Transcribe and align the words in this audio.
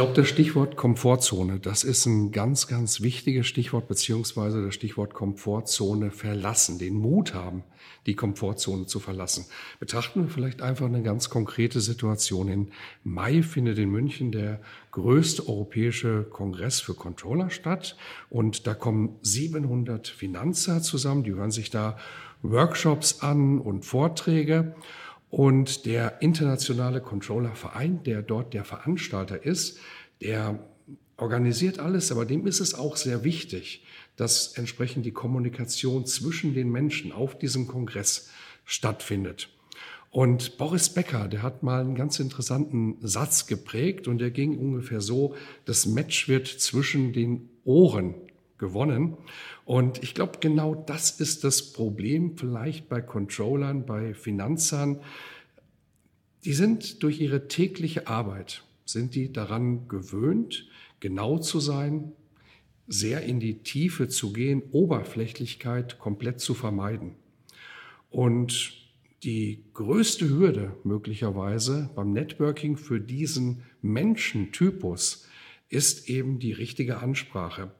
Glaube, 0.00 0.14
das 0.14 0.28
Stichwort 0.28 0.76
Komfortzone, 0.76 1.60
das 1.60 1.84
ist 1.84 2.06
ein 2.06 2.32
ganz, 2.32 2.66
ganz 2.66 3.02
wichtiges 3.02 3.46
Stichwort, 3.46 3.86
beziehungsweise 3.86 4.64
das 4.64 4.74
Stichwort 4.74 5.12
Komfortzone 5.12 6.10
verlassen, 6.10 6.78
den 6.78 6.94
Mut 6.94 7.34
haben, 7.34 7.64
die 8.06 8.14
Komfortzone 8.14 8.86
zu 8.86 8.98
verlassen. 8.98 9.44
Betrachten 9.78 10.22
wir 10.22 10.30
vielleicht 10.30 10.62
einfach 10.62 10.86
eine 10.86 11.02
ganz 11.02 11.28
konkrete 11.28 11.82
Situation. 11.82 12.48
Im 12.48 12.68
Mai 13.04 13.42
findet 13.42 13.76
in 13.76 13.90
München 13.90 14.32
der 14.32 14.62
größte 14.92 15.46
europäische 15.46 16.22
Kongress 16.22 16.80
für 16.80 16.94
Controller 16.94 17.50
statt 17.50 17.98
und 18.30 18.66
da 18.66 18.72
kommen 18.72 19.18
700 19.20 20.08
Finanzer 20.08 20.80
zusammen, 20.80 21.24
die 21.24 21.34
hören 21.34 21.50
sich 21.50 21.68
da 21.68 21.98
Workshops 22.40 23.20
an 23.20 23.58
und 23.58 23.84
Vorträge. 23.84 24.74
Und 25.30 25.86
der 25.86 26.20
internationale 26.22 27.00
Controller-Verein, 27.00 28.02
der 28.02 28.22
dort 28.22 28.52
der 28.52 28.64
Veranstalter 28.64 29.44
ist, 29.44 29.78
der 30.20 30.58
organisiert 31.16 31.78
alles, 31.78 32.10
aber 32.10 32.24
dem 32.24 32.46
ist 32.46 32.60
es 32.60 32.74
auch 32.74 32.96
sehr 32.96 33.22
wichtig, 33.24 33.84
dass 34.16 34.54
entsprechend 34.54 35.06
die 35.06 35.12
Kommunikation 35.12 36.04
zwischen 36.06 36.54
den 36.54 36.70
Menschen 36.70 37.12
auf 37.12 37.38
diesem 37.38 37.66
Kongress 37.66 38.30
stattfindet. 38.64 39.48
Und 40.10 40.58
Boris 40.58 40.88
Becker, 40.88 41.28
der 41.28 41.42
hat 41.42 41.62
mal 41.62 41.80
einen 41.80 41.94
ganz 41.94 42.18
interessanten 42.18 42.96
Satz 43.00 43.46
geprägt 43.46 44.08
und 44.08 44.18
der 44.18 44.32
ging 44.32 44.58
ungefähr 44.58 45.00
so, 45.00 45.36
das 45.66 45.86
Match 45.86 46.26
wird 46.28 46.48
zwischen 46.48 47.12
den 47.12 47.48
Ohren 47.64 48.14
gewonnen. 48.60 49.16
Und 49.64 50.00
ich 50.04 50.14
glaube, 50.14 50.38
genau 50.38 50.76
das 50.76 51.18
ist 51.18 51.42
das 51.42 51.72
Problem 51.72 52.36
vielleicht 52.36 52.88
bei 52.88 53.00
Controllern, 53.00 53.84
bei 53.84 54.14
Finanzern. 54.14 55.00
Die 56.44 56.52
sind 56.52 57.02
durch 57.02 57.20
ihre 57.20 57.48
tägliche 57.48 58.06
Arbeit, 58.06 58.62
sind 58.84 59.16
die 59.16 59.32
daran 59.32 59.88
gewöhnt, 59.88 60.68
genau 61.00 61.38
zu 61.38 61.58
sein, 61.58 62.12
sehr 62.86 63.22
in 63.22 63.40
die 63.40 63.62
Tiefe 63.62 64.08
zu 64.08 64.32
gehen, 64.32 64.62
Oberflächlichkeit 64.70 65.98
komplett 65.98 66.40
zu 66.40 66.54
vermeiden. 66.54 67.16
Und 68.10 68.74
die 69.22 69.64
größte 69.74 70.28
Hürde 70.28 70.76
möglicherweise 70.82 71.90
beim 71.94 72.12
Networking 72.12 72.76
für 72.76 73.00
diesen 73.00 73.62
Menschentypus 73.82 75.26
ist 75.68 76.08
eben 76.08 76.38
die 76.38 76.52
richtige 76.52 76.98
Ansprache. 76.98 77.70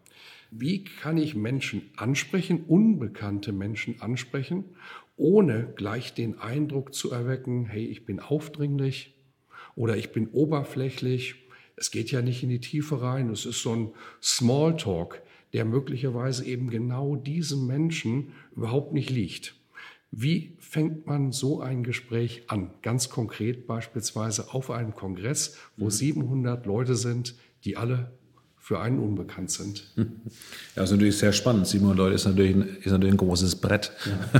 Wie 0.50 0.84
kann 0.84 1.16
ich 1.16 1.36
Menschen 1.36 1.90
ansprechen, 1.96 2.64
unbekannte 2.66 3.52
Menschen 3.52 4.00
ansprechen, 4.00 4.64
ohne 5.16 5.72
gleich 5.76 6.14
den 6.14 6.38
Eindruck 6.38 6.94
zu 6.94 7.10
erwecken, 7.10 7.66
hey, 7.66 7.84
ich 7.84 8.04
bin 8.04 8.20
aufdringlich 8.20 9.14
oder 9.76 9.96
ich 9.96 10.12
bin 10.12 10.28
oberflächlich. 10.28 11.36
Es 11.76 11.90
geht 11.90 12.10
ja 12.10 12.20
nicht 12.20 12.42
in 12.42 12.48
die 12.48 12.60
Tiefe 12.60 13.00
rein. 13.00 13.30
Es 13.30 13.46
ist 13.46 13.62
so 13.62 13.74
ein 13.74 13.90
Smalltalk, 14.22 15.22
der 15.52 15.64
möglicherweise 15.64 16.44
eben 16.44 16.68
genau 16.68 17.16
diesem 17.16 17.66
Menschen 17.66 18.32
überhaupt 18.56 18.92
nicht 18.92 19.10
liegt. 19.10 19.54
Wie 20.10 20.56
fängt 20.58 21.06
man 21.06 21.30
so 21.30 21.60
ein 21.60 21.84
Gespräch 21.84 22.44
an? 22.48 22.70
Ganz 22.82 23.10
konkret 23.10 23.68
beispielsweise 23.68 24.52
auf 24.52 24.70
einem 24.70 24.94
Kongress, 24.94 25.56
wo 25.76 25.88
700 25.88 26.66
mhm. 26.66 26.72
Leute 26.72 26.96
sind, 26.96 27.36
die 27.64 27.76
alle 27.76 28.10
für 28.60 28.80
einen 28.80 28.98
unbekannt 28.98 29.50
sind. 29.50 29.84
Ja, 30.76 30.82
das 30.82 30.90
ist 30.90 30.96
natürlich 30.96 31.18
sehr 31.18 31.32
spannend. 31.32 31.66
700 31.66 31.98
Leute 31.98 32.14
ist 32.14 32.24
natürlich 32.24 32.54
ein, 32.54 32.76
ist 32.82 32.92
natürlich 32.92 33.14
ein 33.14 33.18
großes 33.18 33.56
Brett 33.56 33.90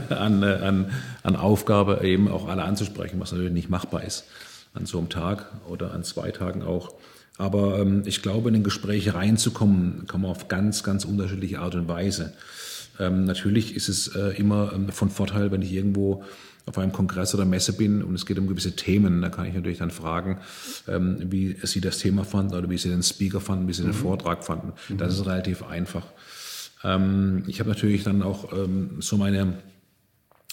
ja. 0.09 0.17
an, 0.17 0.43
äh, 0.43 0.47
an, 0.47 0.93
an 1.25 1.37
Aufgabe, 1.37 2.01
eben 2.05 2.29
auch 2.29 2.49
alle 2.49 2.63
anzusprechen, 2.63 3.19
was 3.19 3.33
natürlich 3.33 3.53
nicht 3.53 3.69
machbar 3.69 4.05
ist 4.05 4.25
an 4.73 4.87
so 4.87 4.99
einem 4.99 5.09
Tag 5.09 5.47
oder 5.69 5.93
an 5.93 6.05
zwei 6.05 6.31
Tagen 6.31 6.63
auch. 6.63 6.95
Aber 7.39 7.79
ähm, 7.79 8.03
ich 8.07 8.23
glaube, 8.23 8.51
in 8.51 8.57
ein 8.57 8.63
Gespräch 8.63 9.15
reinzukommen, 9.15 10.07
kann 10.07 10.21
man 10.21 10.31
auf 10.31 10.49
ganz, 10.49 10.83
ganz 10.83 11.05
unterschiedliche 11.05 11.61
Art 11.61 11.75
und 11.75 11.89
Weise. 11.89 12.35
Ähm, 12.99 13.25
natürlich 13.25 13.75
ist 13.75 13.89
es 13.89 14.15
äh, 14.15 14.37
immer 14.37 14.73
ähm, 14.75 14.91
von 14.91 15.11
Vorteil, 15.11 15.51
wenn 15.51 15.63
ich 15.63 15.73
irgendwo 15.73 16.23
auf 16.67 16.79
einem 16.79 16.93
Kongress 16.93 17.35
oder 17.35 17.45
Messe 17.45 17.73
bin 17.73 18.03
und 18.03 18.15
es 18.15 18.27
geht 18.27 18.39
um 18.39 18.47
gewisse 18.47 18.77
Themen, 18.77 19.23
da 19.23 19.29
kann 19.29 19.47
ich 19.47 19.55
natürlich 19.55 19.79
dann 19.79 19.91
fragen, 19.91 20.39
ähm, 20.89 21.17
wie 21.31 21.57
Sie 21.63 21.81
das 21.81 21.99
Thema 21.99 22.25
fanden 22.25 22.55
oder 22.55 22.71
wie 22.71 22.79
Sie 22.79 22.89
den 22.89 23.03
Speaker 23.03 23.41
fanden, 23.41 23.67
wie 23.69 23.73
Sie 23.73 23.83
den 23.83 23.93
mhm. 23.93 23.97
Vortrag 23.97 24.45
fanden. 24.45 24.73
Mhm. 24.89 24.99
Das 24.99 25.15
ist 25.15 25.27
relativ 25.27 25.63
einfach. 25.63 26.07
Ähm, 26.85 27.45
ich 27.47 27.61
habe 27.61 27.71
natürlich 27.71 28.05
dann 28.05 28.23
auch 28.23 28.53
ähm, 28.53 28.97
so 29.01 29.17
meine, 29.17 29.55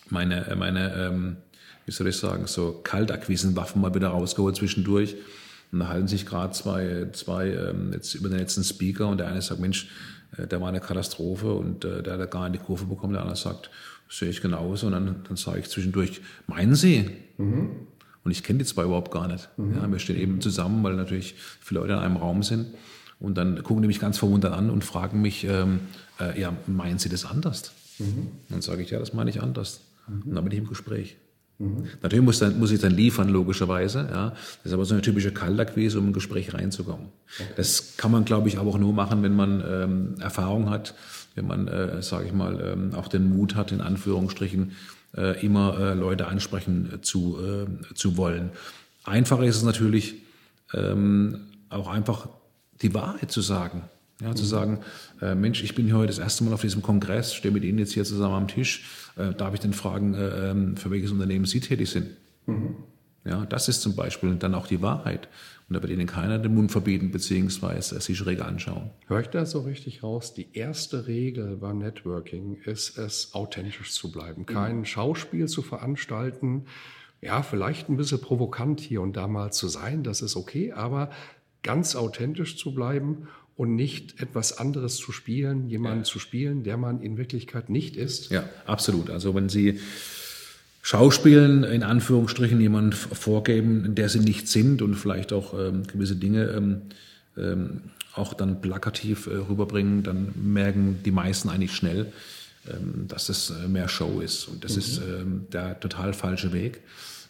meine, 0.09 0.56
meine 0.57 0.94
ähm, 0.96 1.38
wie 1.88 1.91
soll 1.91 2.07
ich 2.07 2.17
sagen, 2.17 2.47
so 2.47 2.81
Kaltakquisenwaffen 2.84 3.81
mal 3.81 3.96
wieder 3.96 4.09
rausgeholt 4.09 4.57
zwischendurch. 4.57 5.16
Und 5.72 5.79
da 5.79 5.88
halten 5.88 6.07
sich 6.07 6.25
gerade 6.25 6.53
zwei, 6.53 7.07
zwei 7.13 7.47
ähm, 7.47 7.91
jetzt 7.94 8.13
über 8.13 8.29
den 8.29 8.40
letzten 8.40 8.63
Speaker 8.63 9.07
und 9.07 9.19
der 9.19 9.28
eine 9.28 9.41
sagt, 9.41 9.59
Mensch, 9.59 9.90
äh, 10.36 10.48
der 10.48 10.62
war 10.62 10.70
eine 10.70 10.80
Katastrophe 10.80 11.54
und 11.54 11.86
äh, 11.86 12.04
der 12.04 12.18
hat 12.18 12.32
gar 12.32 12.50
nicht 12.50 12.62
die 12.62 12.66
Kurve 12.66 12.86
bekommen. 12.86 13.14
Der 13.14 13.22
andere 13.22 13.38
sagt, 13.38 13.70
sehe 14.10 14.30
ich 14.30 14.42
genauso. 14.42 14.88
Und 14.88 14.94
dann, 14.94 15.24
dann 15.28 15.38
sage 15.38 15.60
ich 15.60 15.70
zwischendurch, 15.70 16.22
meinen 16.48 16.76
Sie? 16.76 17.10
Mhm. 17.38 17.70
Und 18.24 18.32
ich 18.32 18.44
kenne 18.44 18.60
die 18.60 18.66
zwei 18.66 18.84
überhaupt 18.84 19.12
gar 19.12 19.28
nicht. 19.28 19.50
Mhm. 19.58 19.76
Ja, 19.76 19.92
wir 19.92 20.00
stehen 20.00 20.18
eben 20.18 20.42
zusammen, 20.42 20.84
weil 20.84 20.96
natürlich 20.96 21.36
viele 21.62 21.80
Leute 21.82 21.94
in 21.94 22.00
einem 22.00 22.18
Raum 22.18 22.44
sind. 22.44 22.68
Und 23.20 23.38
dann 23.38 23.64
gucken 23.64 23.82
die 23.82 23.88
mich 23.88 24.00
ganz 24.00 24.18
verwundert 24.18 24.54
an 24.54 24.70
und 24.70 24.84
fragen 24.84 25.22
mich, 25.22 25.44
ähm, 25.46 25.80
äh, 26.20 26.40
ja, 26.40 26.54
meinen 26.68 27.00
Sie 27.00 27.09
das 27.09 27.26
anders? 27.26 27.72
Mhm. 28.00 28.28
Dann 28.50 28.62
sage 28.62 28.84
ich, 28.84 28.92
ja, 28.92 29.00
das 29.00 29.14
meine 29.14 29.30
ich 29.30 29.42
anders. 29.42 29.82
Mhm. 30.08 30.22
Und 30.24 30.36
dann 30.36 30.44
bin 30.44 30.54
ich 30.54 30.59
im 30.59 30.68
Gespräch. 30.68 31.18
Mhm. 31.59 31.85
Natürlich 32.01 32.23
muss, 32.23 32.40
dann, 32.40 32.59
muss 32.59 32.72
ich 32.72 32.79
dann 32.79 32.94
liefern, 32.94 33.29
logischerweise. 33.29 34.07
Ja. 34.12 34.29
Das 34.29 34.66
ist 34.66 34.73
aber 34.73 34.85
so 34.85 34.94
eine 34.94 35.01
typische 35.01 35.31
Kaltakquise, 35.31 36.00
um 36.00 36.09
ein 36.09 36.13
Gespräch 36.13 36.53
reinzukommen. 36.53 37.07
Okay. 37.40 37.50
Das 37.56 37.97
kann 37.97 38.12
man, 38.12 38.25
glaube 38.25 38.47
ich, 38.47 38.59
aber 38.59 38.69
auch 38.69 38.78
nur 38.78 38.94
machen, 38.94 39.23
wenn 39.23 39.35
man 39.35 39.63
ähm, 39.67 40.16
Erfahrung 40.19 40.69
hat, 40.69 40.94
wenn 41.35 41.47
man, 41.47 41.67
äh, 41.67 42.01
sage 42.01 42.28
ich 42.28 42.34
mal, 42.34 42.59
ähm, 42.62 42.94
auch 42.94 43.07
den 43.07 43.29
Mut 43.29 43.56
hat, 43.56 43.72
in 43.72 43.81
Anführungsstrichen, 43.81 44.73
äh, 45.16 45.44
immer 45.44 45.79
äh, 45.79 45.94
Leute 45.94 46.28
ansprechen 46.28 46.91
äh, 46.94 47.01
zu, 47.01 47.38
äh, 47.40 47.94
zu 47.96 48.17
wollen. 48.17 48.51
Einfacher 49.03 49.44
ist 49.44 49.56
es 49.56 49.63
natürlich, 49.63 50.16
ähm, 50.73 51.47
auch 51.69 51.88
einfach 51.88 52.29
die 52.81 52.94
Wahrheit 52.94 53.31
zu 53.31 53.41
sagen. 53.41 53.84
Ja, 54.22 54.33
zu 54.33 54.45
sagen, 54.45 54.79
äh, 55.22 55.35
Mensch, 55.35 55.63
ich 55.63 55.75
bin 55.75 55.85
hier 55.85 55.95
heute 55.95 56.07
das 56.07 56.17
erste 56.17 56.44
Mal 56.44 56.53
auf 56.53 56.61
diesem 56.61 56.81
Kongress, 56.81 57.35
stehe 57.35 57.53
mit 57.53 57.63
Ihnen 57.63 57.78
jetzt 57.78 57.94
hier 57.94 58.03
zusammen 58.03 58.33
am 58.33 58.47
Tisch. 58.47 59.11
Äh, 59.16 59.33
darf 59.33 59.53
ich 59.53 59.59
denn 59.59 59.73
fragen, 59.73 60.16
äh, 60.16 60.51
ähm, 60.51 60.75
für 60.75 60.89
welches 60.89 61.11
Unternehmen 61.11 61.45
Sie 61.45 61.59
tätig 61.59 61.89
sind? 61.91 62.09
Mhm. 62.47 62.78
Ja, 63.25 63.45
das 63.45 63.67
ist 63.67 63.81
zum 63.81 63.95
Beispiel 63.95 64.33
dann 64.35 64.55
auch 64.55 64.67
die 64.67 64.81
Wahrheit. 64.81 65.28
Und 65.69 65.75
da 65.75 65.81
wird 65.81 65.91
Ihnen 65.91 66.07
keiner 66.07 66.39
den 66.39 66.55
Mund 66.55 66.72
verbieten, 66.72 67.11
beziehungsweise 67.11 68.00
Sie 68.00 68.16
schräg 68.16 68.41
anschauen. 68.41 68.89
Hör 69.07 69.19
ich 69.19 69.28
da 69.28 69.45
so 69.45 69.61
richtig 69.61 70.01
raus? 70.01 70.34
Die 70.34 70.47
erste 70.53 71.07
Regel 71.07 71.57
beim 71.57 71.78
Networking 71.78 72.55
ist 72.63 72.97
es, 72.97 73.34
authentisch 73.34 73.91
zu 73.91 74.11
bleiben. 74.11 74.45
Kein 74.47 74.79
mhm. 74.79 74.85
Schauspiel 74.85 75.47
zu 75.47 75.61
veranstalten. 75.61 76.66
Ja, 77.22 77.44
vielleicht 77.44 77.90
ein 77.90 77.97
bisschen 77.97 78.22
provokant 78.22 78.79
hier 78.79 79.02
und 79.02 79.16
da 79.16 79.28
mal 79.28 79.52
zu 79.52 79.67
sein, 79.67 80.03
das 80.03 80.22
ist 80.22 80.35
okay, 80.35 80.72
aber 80.72 81.11
ganz 81.63 81.96
authentisch 81.96 82.58
zu 82.58 82.73
bleiben 82.73 83.28
und 83.58 83.76
nicht 83.76 84.22
etwas 84.22 84.58
anderes 84.58 84.98
zu 84.98 85.12
spielen, 85.12 85.68
jemanden 85.68 86.00
ja. 86.00 86.04
zu 86.04 86.20
spielen, 86.20 86.64
der 86.64 86.78
man 86.78 87.02
in 87.02 87.18
Wirklichkeit 87.18 87.70
nicht 87.70 87.98
ist. 87.98 88.30
Ja, 88.30 88.48
absolut. 88.66 89.09
Also 89.09 89.34
wenn 89.36 89.50
Sie 89.50 89.80
Schauspielen 90.84 91.66
in 91.66 91.84
Anführungsstrichen 91.84 92.62
jemand 92.62 92.96
vorgeben, 92.96 93.94
der 93.96 94.08
sie 94.08 94.22
nicht 94.22 94.48
sind 94.48 94.82
und 94.82 94.96
vielleicht 94.96 95.34
auch 95.34 95.54
ähm, 95.54 95.84
gewisse 95.86 96.16
Dinge 96.16 96.46
ähm, 96.46 96.82
ähm, 97.36 97.82
auch 98.14 98.34
dann 98.34 98.62
plakativ 98.62 99.28
äh, 99.28 99.32
rüberbringen, 99.36 100.04
dann 100.04 100.32
merken 100.42 101.00
die 101.04 101.12
meisten 101.12 101.50
eigentlich 101.50 101.76
schnell, 101.76 102.14
ähm, 102.70 103.06
dass 103.09 103.28
es 103.28 103.50
äh, 103.50 103.68
mehr 103.68 103.90
Show 103.90 104.22
ist. 104.22 104.48
Und 104.48 104.64
das 104.64 104.74
mhm. 104.74 104.80
ist 104.80 104.98
ähm, 105.00 105.48
der 105.52 105.78
total 105.78 106.14
falsche 106.14 106.54
Weg. 106.54 106.80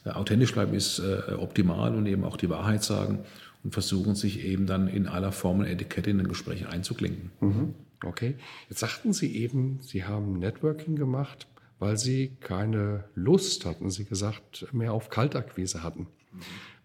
Äh, 0.05 0.11
authentisch 0.11 0.53
bleiben 0.53 0.75
ist 0.75 0.99
äh, 0.99 1.33
optimal 1.33 1.95
und 1.95 2.05
eben 2.05 2.25
auch 2.25 2.37
die 2.37 2.51
Wahrheit 2.51 2.83
sagen 2.83 3.25
und 3.63 3.71
versuchen 3.73 4.15
sich 4.15 4.43
eben 4.45 4.65
dann 4.65 4.87
in 4.87 5.07
aller 5.07 5.31
Form 5.31 5.59
und 5.59 5.65
Etikette 5.65 6.09
in 6.09 6.19
ein 6.19 6.27
Gespräch 6.27 6.67
einzuklinken. 6.67 7.31
Mhm. 7.41 7.73
Okay. 8.03 8.35
Jetzt 8.69 8.79
sagten 8.79 9.11
Sie 9.13 9.35
eben, 9.35 9.79
Sie 9.81 10.03
haben 10.05 10.39
Networking 10.39 10.95
gemacht. 10.95 11.47
weil 11.79 11.95
sie 11.97 12.31
keine 12.39 13.03
Lust, 13.13 13.65
hatten 13.65 13.91
sie 13.91 14.05
gesagt, 14.05 14.67
mehr 14.73 14.93
auf 14.93 15.09
Kaltakquise 15.09 15.83
hatten. 15.83 16.07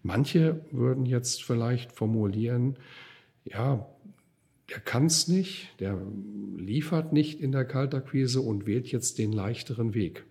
Manche 0.03 0.63
würden 0.71 1.05
jetzt 1.07 1.43
vielleicht 1.43 1.91
formulieren, 1.91 2.75
ja, 3.43 3.87
der 4.69 4.79
kann 4.79 5.07
es 5.07 5.27
nicht, 5.27 5.69
der 5.79 5.99
liefert 6.57 7.11
nicht 7.11 7.39
in 7.41 7.51
der 7.51 7.65
Kaltakquise 7.65 8.39
und 8.41 8.65
wählt 8.67 8.87
jetzt 8.91 9.17
den 9.17 9.31
leichteren 9.33 9.93
Weg. 9.95 10.25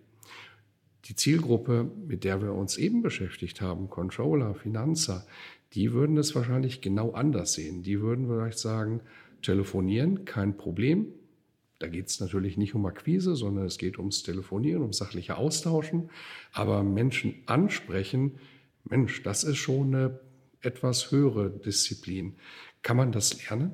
Die 1.05 1.15
Zielgruppe, 1.15 1.91
mit 2.07 2.23
der 2.23 2.41
wir 2.41 2.53
uns 2.53 2.77
eben 2.77 3.01
beschäftigt 3.01 3.61
haben, 3.61 3.89
Controller, 3.89 4.55
Finanzer, 4.55 5.25
die 5.73 5.91
würden 5.91 6.17
es 6.17 6.35
wahrscheinlich 6.35 6.81
genau 6.81 7.11
anders 7.11 7.53
sehen. 7.53 7.83
Die 7.83 7.99
würden 7.99 8.27
vielleicht 8.27 8.59
sagen, 8.59 9.01
telefonieren, 9.41 10.25
kein 10.25 10.55
Problem. 10.55 11.07
Da 11.79 11.87
geht 11.87 12.07
es 12.07 12.19
natürlich 12.19 12.55
nicht 12.57 12.75
um 12.75 12.85
Akquise, 12.85 13.35
sondern 13.35 13.65
es 13.65 13.77
geht 13.77 13.97
ums 13.97 14.23
Telefonieren, 14.23 14.81
ums 14.81 14.97
sachliche 14.97 15.35
Austauschen. 15.35 16.09
Aber 16.53 16.83
Menschen 16.83 17.35
ansprechen, 17.45 18.39
Mensch, 18.85 19.23
das 19.23 19.43
ist 19.43 19.57
schon 19.57 19.93
eine 19.93 20.19
etwas 20.61 21.11
höhere 21.11 21.49
Disziplin. 21.49 22.35
Kann 22.81 22.97
man 22.97 23.11
das 23.11 23.43
lernen? 23.49 23.73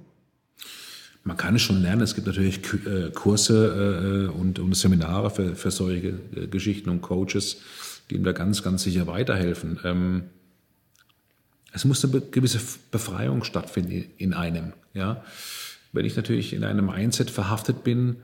Man 1.29 1.37
kann 1.37 1.55
es 1.55 1.61
schon 1.61 1.83
lernen. 1.83 2.01
Es 2.01 2.15
gibt 2.15 2.25
natürlich 2.25 2.59
äh, 2.87 3.11
Kurse 3.13 4.29
äh, 4.31 4.35
und, 4.35 4.57
und 4.57 4.75
Seminare 4.75 5.29
für, 5.29 5.69
solche 5.69 6.19
äh, 6.35 6.47
Geschichten 6.47 6.89
und 6.89 7.03
Coaches, 7.03 7.57
die 8.09 8.15
ihm 8.15 8.23
da 8.23 8.31
ganz, 8.31 8.63
ganz 8.63 8.81
sicher 8.81 9.05
weiterhelfen. 9.05 9.79
Ähm, 9.83 10.23
es 11.71 11.85
muss 11.85 12.03
eine 12.03 12.19
gewisse 12.19 12.59
Befreiung 12.89 13.43
stattfinden 13.43 14.05
in 14.17 14.33
einem. 14.33 14.73
Wenn 15.91 16.03
ich 16.03 16.15
natürlich 16.15 16.53
in 16.53 16.63
einem 16.63 16.87
Mindset 16.87 17.29
verhaftet 17.29 17.83
bin, 17.83 18.15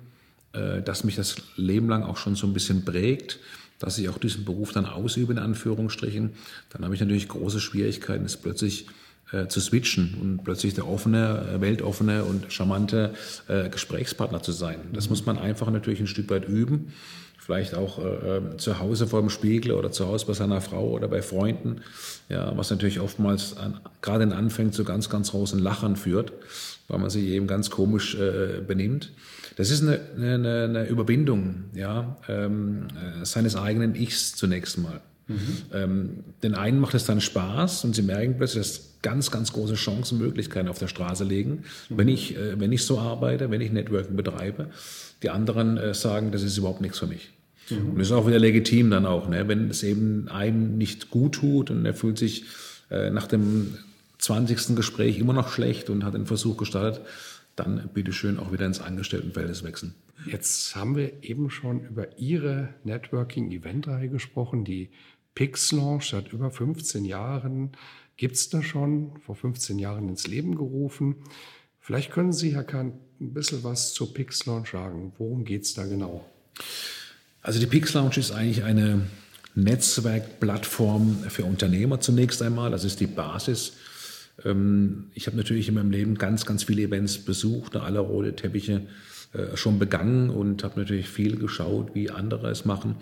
dass 0.52 1.04
mich 1.04 1.16
das 1.16 1.36
Leben 1.56 1.88
lang 1.88 2.02
auch 2.02 2.18
schon 2.18 2.36
so 2.36 2.48
ein 2.48 2.54
bisschen 2.54 2.86
prägt, 2.86 3.40
dass 3.78 4.00
ich 4.00 4.10
auch 4.10 4.18
diesen 4.18 4.46
Beruf 4.46 4.72
dann 4.72 4.88
ausübe, 4.88 5.32
in 5.32 5.38
Anführungsstrichen, 5.38 6.32
dann 6.72 6.84
habe 6.84 6.96
ich 6.96 7.02
natürlich 7.02 7.28
große 7.28 7.60
Schwierigkeiten, 7.60 8.26
es 8.26 8.36
plötzlich 8.36 8.88
äh, 9.32 9.48
zu 9.48 9.60
switchen 9.60 10.16
und 10.22 10.44
plötzlich 10.44 10.74
der 10.74 10.88
offene, 10.88 11.56
äh, 11.56 11.62
weltoffene 11.62 12.24
und 12.24 12.52
charmante 12.52 13.14
äh, 13.48 13.70
Gesprächspartner 13.70 14.42
zu 14.42 14.52
sein. 14.52 14.78
Das 14.94 15.10
muss 15.10 15.26
man 15.26 15.38
einfach 15.38 15.70
natürlich 15.72 16.00
ein 16.00 16.08
Stück 16.08 16.30
weit 16.30 16.48
üben. 16.48 16.94
Vielleicht 17.38 17.76
auch 17.76 18.00
äh, 18.00 18.38
äh, 18.38 18.58
zu 18.58 18.80
Hause 18.80 19.06
vor 19.06 19.22
dem 19.22 19.30
Spiegel 19.30 19.74
oder 19.74 19.92
zu 19.92 20.08
Hause 20.08 20.26
bei 20.26 20.34
seiner 20.34 20.62
Frau 20.62 20.90
oder 20.90 21.08
bei 21.08 21.22
Freunden, 21.22 21.82
ja, 22.28 22.58
was 22.58 22.72
natürlich 22.72 23.00
oftmals 23.00 23.56
an, 23.56 23.80
gerade 24.02 24.24
in 24.24 24.32
Anfängen 24.32 24.74
zu 24.74 24.84
ganz, 24.84 25.10
ganz 25.10 25.30
großen 25.30 25.60
Lachern 25.60 25.96
führt, 25.96 26.34
weil 26.88 26.98
man 26.98 27.12
sich 27.12 27.26
eben 27.26 27.46
ganz 27.46 27.70
komisch 27.70 28.16
äh, 28.16 28.62
benimmt. 28.66 29.12
Das 29.58 29.70
ist 29.70 29.84
eine, 29.84 30.00
eine, 30.18 30.64
eine 30.64 30.88
Überwindung 30.88 31.66
ja, 31.76 32.18
ähm, 32.28 32.88
äh, 32.96 33.26
seines 33.26 33.56
eigenen 33.56 33.94
Ichs 33.94 34.36
zunächst 34.36 34.80
mal. 34.80 35.02
Mhm. 35.28 35.58
Ähm, 35.74 36.10
den 36.44 36.54
einen 36.54 36.80
macht 36.80 36.94
es 36.94 37.06
dann 37.06 37.20
Spaß 37.20 37.84
und 37.86 37.96
sie 37.96 38.04
merken 38.04 38.36
plötzlich, 38.38 38.64
dass 38.64 38.96
ganz, 39.02 39.32
ganz 39.32 39.54
große 39.54 39.76
Chancen, 39.76 40.20
Möglichkeiten 40.20 40.68
auf 40.68 40.80
der 40.80 40.88
Straße 40.88 41.24
liegen, 41.24 41.64
mhm. 41.90 41.98
wenn, 41.98 42.08
ich, 42.08 42.36
äh, 42.38 42.60
wenn 42.60 42.72
ich 42.72 42.84
so 42.84 43.00
arbeite, 43.00 43.50
wenn 43.52 43.62
ich 43.62 43.72
Networking 43.72 44.16
betreibe. 44.16 44.70
Die 45.24 45.30
anderen 45.30 45.78
äh, 45.78 45.94
sagen, 45.94 46.32
das 46.32 46.44
ist 46.44 46.58
überhaupt 46.58 46.82
nichts 46.82 47.00
für 47.00 47.08
mich. 47.08 47.32
Mhm. 47.70 47.92
Und 47.92 48.00
das 48.00 48.08
ist 48.08 48.14
auch 48.14 48.28
wieder 48.28 48.40
legitim 48.40 48.90
dann 48.90 49.06
auch, 49.06 49.28
ne? 49.30 49.48
wenn 49.48 49.70
es 49.70 49.84
eben 49.84 50.28
einem 50.30 50.78
nicht 50.78 51.10
gut 51.10 51.36
tut 51.36 51.72
und 51.72 51.86
er 51.86 51.94
fühlt 51.94 52.18
sich 52.18 52.46
äh, 52.92 53.10
nach 53.10 53.28
dem 53.28 53.78
20. 54.20 54.76
Gespräch 54.76 55.20
immer 55.20 55.34
noch 55.34 55.50
schlecht 55.50 55.90
und 55.90 56.04
hat 56.04 56.14
den 56.14 56.26
Versuch 56.26 56.58
gestartet, 56.58 57.02
dann 57.56 57.90
bitte 57.94 58.12
schön 58.12 58.38
auch 58.38 58.52
wieder 58.52 58.66
ins 58.66 58.82
Angestelltenverhältnis 58.82 59.64
wechseln. 59.64 59.94
Jetzt 60.26 60.76
haben 60.76 60.96
wir 60.96 61.24
eben 61.24 61.50
schon 61.50 61.86
über 61.86 62.18
Ihre 62.18 62.70
Networking-Event-Reihe 62.84 64.10
gesprochen, 64.10 64.64
die 64.64 64.90
Pix 65.36 65.72
Launch 65.72 66.10
seit 66.10 66.34
über 66.34 66.50
15 66.50 67.06
Jahren. 67.06 67.72
Gibt 68.18 68.36
es 68.36 68.50
da 68.50 68.64
schon, 68.64 69.12
vor 69.20 69.36
15 69.36 69.78
Jahren 69.78 70.10
ins 70.10 70.26
Leben 70.28 70.56
gerufen. 70.56 71.18
Vielleicht 71.80 72.12
können 72.12 72.34
Sie, 72.34 72.56
Herr 72.56 72.64
Kahn, 72.64 72.94
ein 73.20 73.34
bisschen 73.34 73.64
was 73.64 73.94
zur 73.94 74.14
Pix 74.14 74.40
sagen. 74.40 75.14
Worum 75.18 75.46
geht 75.46 75.64
es 75.64 75.74
da 75.74 75.86
genau? 75.86 76.26
Also 77.42 77.60
die 77.60 77.68
Pix 77.68 77.94
ist 77.94 78.32
eigentlich 78.32 78.64
eine 78.64 79.08
Netzwerkplattform 79.54 81.26
für 81.30 81.46
Unternehmer 81.46 82.00
zunächst 82.00 82.42
einmal. 82.42 82.72
Das 82.72 82.84
ist 82.86 83.00
die 83.00 83.08
Basis 83.08 83.74
ähm, 84.44 85.12
ich 85.14 85.28
habe 85.28 85.38
natürlich 85.38 85.68
in 85.70 85.76
meinem 85.76 85.92
Leben 85.92 86.16
ganz, 86.16 86.46
ganz 86.46 86.64
viele 86.64 86.82
Events 86.82 87.20
besucht, 87.20 87.76
alle 87.76 88.00
rote 88.00 88.36
Teppiche 88.36 88.88
äh, 89.34 89.56
schon 89.56 89.80
begangen 89.80 90.30
und 90.30 90.64
habe 90.64 90.80
natürlich 90.80 91.08
viel 91.08 91.38
geschaut, 91.38 91.94
wie 91.94 92.10
andere 92.10 92.50
es 92.50 92.66
machen 92.66 92.96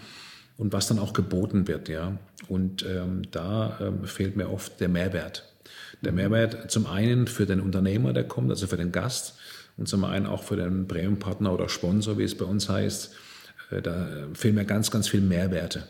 und 0.57 0.73
was 0.73 0.87
dann 0.87 0.99
auch 0.99 1.13
geboten 1.13 1.67
wird. 1.67 1.89
Ja. 1.89 2.17
Und 2.47 2.85
ähm, 2.85 3.23
da 3.31 3.77
ähm, 3.81 4.05
fehlt 4.05 4.35
mir 4.35 4.49
oft 4.49 4.79
der 4.79 4.89
Mehrwert. 4.89 5.51
Der 6.01 6.11
Mehrwert 6.11 6.69
zum 6.69 6.85
einen 6.85 7.27
für 7.27 7.45
den 7.45 7.61
Unternehmer, 7.61 8.13
der 8.13 8.25
kommt, 8.25 8.49
also 8.49 8.67
für 8.67 8.77
den 8.77 8.91
Gast, 8.91 9.35
und 9.77 9.87
zum 9.87 10.03
einen 10.03 10.25
auch 10.25 10.43
für 10.43 10.55
den 10.55 10.87
Premium-Partner 10.87 11.51
oder 11.51 11.69
Sponsor, 11.69 12.17
wie 12.17 12.23
es 12.23 12.37
bei 12.37 12.45
uns 12.45 12.69
heißt. 12.69 13.13
Äh, 13.71 13.81
da 13.81 14.27
fehlen 14.33 14.55
mir 14.55 14.65
ganz, 14.65 14.91
ganz 14.91 15.07
viele 15.07 15.23
Mehrwerte. 15.23 15.83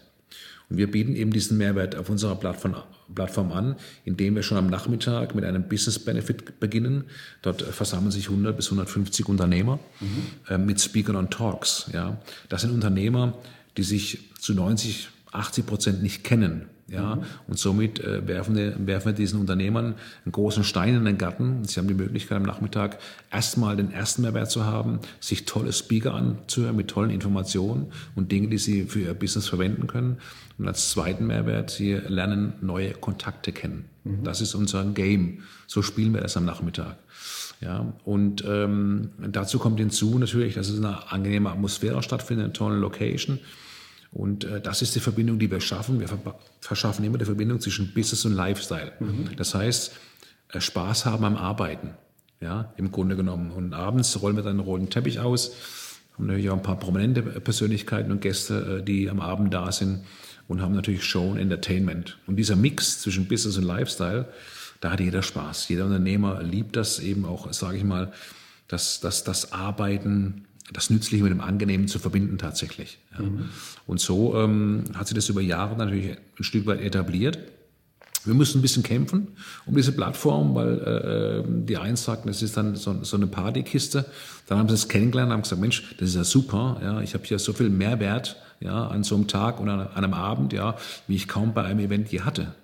Und 0.69 0.77
wir 0.77 0.89
bieten 0.89 1.15
eben 1.15 1.31
diesen 1.31 1.57
Mehrwert 1.57 1.95
auf 1.95 2.09
unserer 2.09 2.35
Plattform, 2.35 2.75
Plattform 3.13 3.51
an, 3.51 3.75
indem 4.05 4.35
wir 4.35 4.43
schon 4.43 4.57
am 4.57 4.67
Nachmittag 4.67 5.35
mit 5.35 5.43
einem 5.43 5.67
Business 5.67 5.99
Benefit 5.99 6.59
beginnen. 6.59 7.03
Dort 7.41 7.61
versammeln 7.61 8.11
sich 8.11 8.29
100 8.29 8.55
bis 8.55 8.67
150 8.67 9.27
Unternehmer 9.27 9.79
mhm. 9.99 10.23
äh, 10.49 10.57
mit 10.57 10.81
Speakern 10.81 11.15
und 11.15 11.31
Talks. 11.31 11.89
Ja. 11.93 12.17
Das 12.49 12.61
sind 12.61 12.71
Unternehmer, 12.71 13.37
die 13.77 13.83
sich 13.83 14.29
zu 14.39 14.53
90, 14.53 15.09
80 15.31 15.65
Prozent 15.65 16.03
nicht 16.03 16.23
kennen. 16.23 16.67
Ja, 16.89 17.15
mhm. 17.15 17.23
und 17.47 17.57
somit 17.57 18.01
äh, 18.01 18.27
werfen, 18.27 18.55
wir, 18.55 18.75
werfen 18.85 19.07
wir 19.07 19.13
diesen 19.13 19.39
Unternehmern 19.39 19.95
einen 20.25 20.31
großen 20.31 20.65
Stein 20.65 20.95
in 20.95 21.05
den 21.05 21.17
Garten. 21.17 21.63
Sie 21.63 21.79
haben 21.79 21.87
die 21.87 21.93
Möglichkeit 21.93 22.35
am 22.35 22.43
Nachmittag 22.43 22.99
erstmal 23.31 23.77
den 23.77 23.91
ersten 23.91 24.21
Mehrwert 24.21 24.51
zu 24.51 24.65
haben, 24.65 24.99
sich 25.21 25.45
tolle 25.45 25.71
Speaker 25.71 26.13
anzuhören 26.13 26.75
mit 26.75 26.89
tollen 26.89 27.09
Informationen 27.09 27.87
und 28.15 28.33
Dinge, 28.33 28.49
die 28.49 28.57
sie 28.57 28.83
für 28.83 28.99
ihr 28.99 29.13
Business 29.13 29.47
verwenden 29.47 29.87
können. 29.87 30.17
Und 30.57 30.67
als 30.67 30.89
zweiten 30.89 31.25
Mehrwert, 31.25 31.69
sie 31.69 31.93
lernen 31.93 32.53
neue 32.61 32.91
Kontakte 32.91 33.53
kennen. 33.53 33.85
Mhm. 34.03 34.25
Das 34.25 34.41
ist 34.41 34.53
unser 34.53 34.83
Game. 34.83 35.39
So 35.67 35.81
spielen 35.81 36.13
wir 36.13 36.21
das 36.21 36.35
am 36.35 36.43
Nachmittag. 36.43 36.97
Ja, 37.63 37.93
und 38.03 38.43
ähm, 38.45 39.11
dazu 39.19 39.57
kommt 39.57 39.79
hinzu 39.79 40.19
natürlich, 40.19 40.55
dass 40.55 40.67
es 40.67 40.79
eine 40.79 41.11
angenehme 41.11 41.49
Atmosphäre 41.49 42.03
stattfindet, 42.03 42.45
eine 42.45 42.53
tolle 42.53 42.75
Location. 42.75 43.39
Und 44.11 44.43
äh, 44.43 44.59
das 44.59 44.81
ist 44.81 44.95
die 44.95 44.99
Verbindung, 44.99 45.39
die 45.39 45.49
wir 45.49 45.61
schaffen. 45.61 45.99
Wir 46.01 46.09
verschaffen 46.59 47.05
immer 47.05 47.17
die 47.17 47.25
Verbindung 47.25 47.61
zwischen 47.61 47.93
Business 47.93 48.25
und 48.25 48.33
Lifestyle. 48.33 48.91
Mhm. 48.99 49.29
Das 49.37 49.55
heißt, 49.55 49.93
äh, 50.49 50.59
Spaß 50.59 51.05
haben 51.05 51.23
am 51.23 51.37
Arbeiten, 51.37 51.91
ja, 52.41 52.73
im 52.75 52.91
Grunde 52.91 53.15
genommen. 53.15 53.51
Und 53.51 53.73
abends 53.73 54.21
rollen 54.21 54.35
wir 54.35 54.43
dann 54.43 54.59
einen 54.59 54.67
roten 54.67 54.89
Teppich 54.89 55.19
aus. 55.19 55.55
Haben 56.15 56.27
natürlich 56.27 56.49
auch 56.49 56.57
ein 56.57 56.63
paar 56.63 56.77
prominente 56.77 57.21
Persönlichkeiten 57.21 58.11
und 58.11 58.19
Gäste, 58.19 58.79
äh, 58.81 58.83
die 58.83 59.09
am 59.09 59.21
Abend 59.21 59.53
da 59.53 59.71
sind 59.71 60.03
und 60.49 60.61
haben 60.61 60.75
natürlich 60.75 61.05
Show 61.05 61.31
und 61.31 61.37
Entertainment. 61.37 62.17
Und 62.27 62.35
dieser 62.35 62.57
Mix 62.57 62.99
zwischen 62.99 63.29
Business 63.29 63.57
und 63.57 63.63
Lifestyle, 63.63 64.27
da 64.83 64.91
hat 64.91 64.99
jeder 64.99 65.21
Spaß. 65.21 65.69
Jeder 65.69 65.85
Unternehmer 65.85 66.43
liebt 66.43 66.75
das 66.75 66.99
eben 66.99 67.23
auch, 67.23 67.51
sage 67.53 67.77
ich 67.77 67.85
mal, 67.85 68.11
dass 68.67 68.99
das, 68.99 69.23
das 69.23 69.53
Arbeiten 69.53 70.45
das 70.73 70.89
Nützliche 70.89 71.23
mit 71.23 71.31
dem 71.31 71.39
Angenehmen 71.39 71.87
zu 71.87 71.99
verbinden 71.99 72.37
tatsächlich. 72.37 72.99
Ja. 73.17 73.23
Mhm. 73.23 73.45
Und 73.87 74.01
so 74.01 74.35
ähm, 74.37 74.83
hat 74.93 75.07
sich 75.07 75.15
das 75.15 75.29
über 75.29 75.39
Jahre 75.39 75.77
natürlich 75.77 76.11
ein 76.11 76.43
Stück 76.43 76.65
weit 76.65 76.81
etabliert. 76.81 77.39
Wir 78.25 78.33
müssen 78.33 78.59
ein 78.59 78.61
bisschen 78.61 78.83
kämpfen 78.83 79.29
um 79.65 79.73
diese 79.73 79.93
Plattform, 79.93 80.53
weil 80.53 80.79
äh, 80.79 81.65
die 81.65 81.77
einen 81.77 81.95
sagten, 81.95 82.27
das 82.27 82.41
ist 82.41 82.57
dann 82.57 82.75
so, 82.75 83.03
so 83.03 83.15
eine 83.15 83.27
Partykiste. 83.27 84.05
Dann 84.47 84.57
haben 84.57 84.67
sie 84.67 84.75
es 84.75 84.89
kennengelernt 84.89 85.29
und 85.29 85.33
haben 85.33 85.43
gesagt, 85.43 85.61
Mensch, 85.61 85.95
das 85.97 86.09
ist 86.09 86.15
ja 86.15 86.23
super. 86.25 86.81
Ja, 86.83 87.01
ich 87.01 87.13
habe 87.13 87.23
hier 87.23 87.39
so 87.39 87.53
viel 87.53 87.69
Mehrwert 87.69 88.35
ja, 88.59 88.87
an 88.87 89.03
so 89.03 89.15
einem 89.15 89.27
Tag 89.27 89.61
und 89.61 89.69
an, 89.69 89.87
einem 89.87 90.13
Abend, 90.13 90.51
ja, 90.51 90.75
wie 91.07 91.15
ich 91.15 91.29
kaum 91.29 91.53
bei 91.53 91.63
einem 91.63 91.79
Event 91.79 92.11
je 92.11 92.21
hatte. 92.21 92.55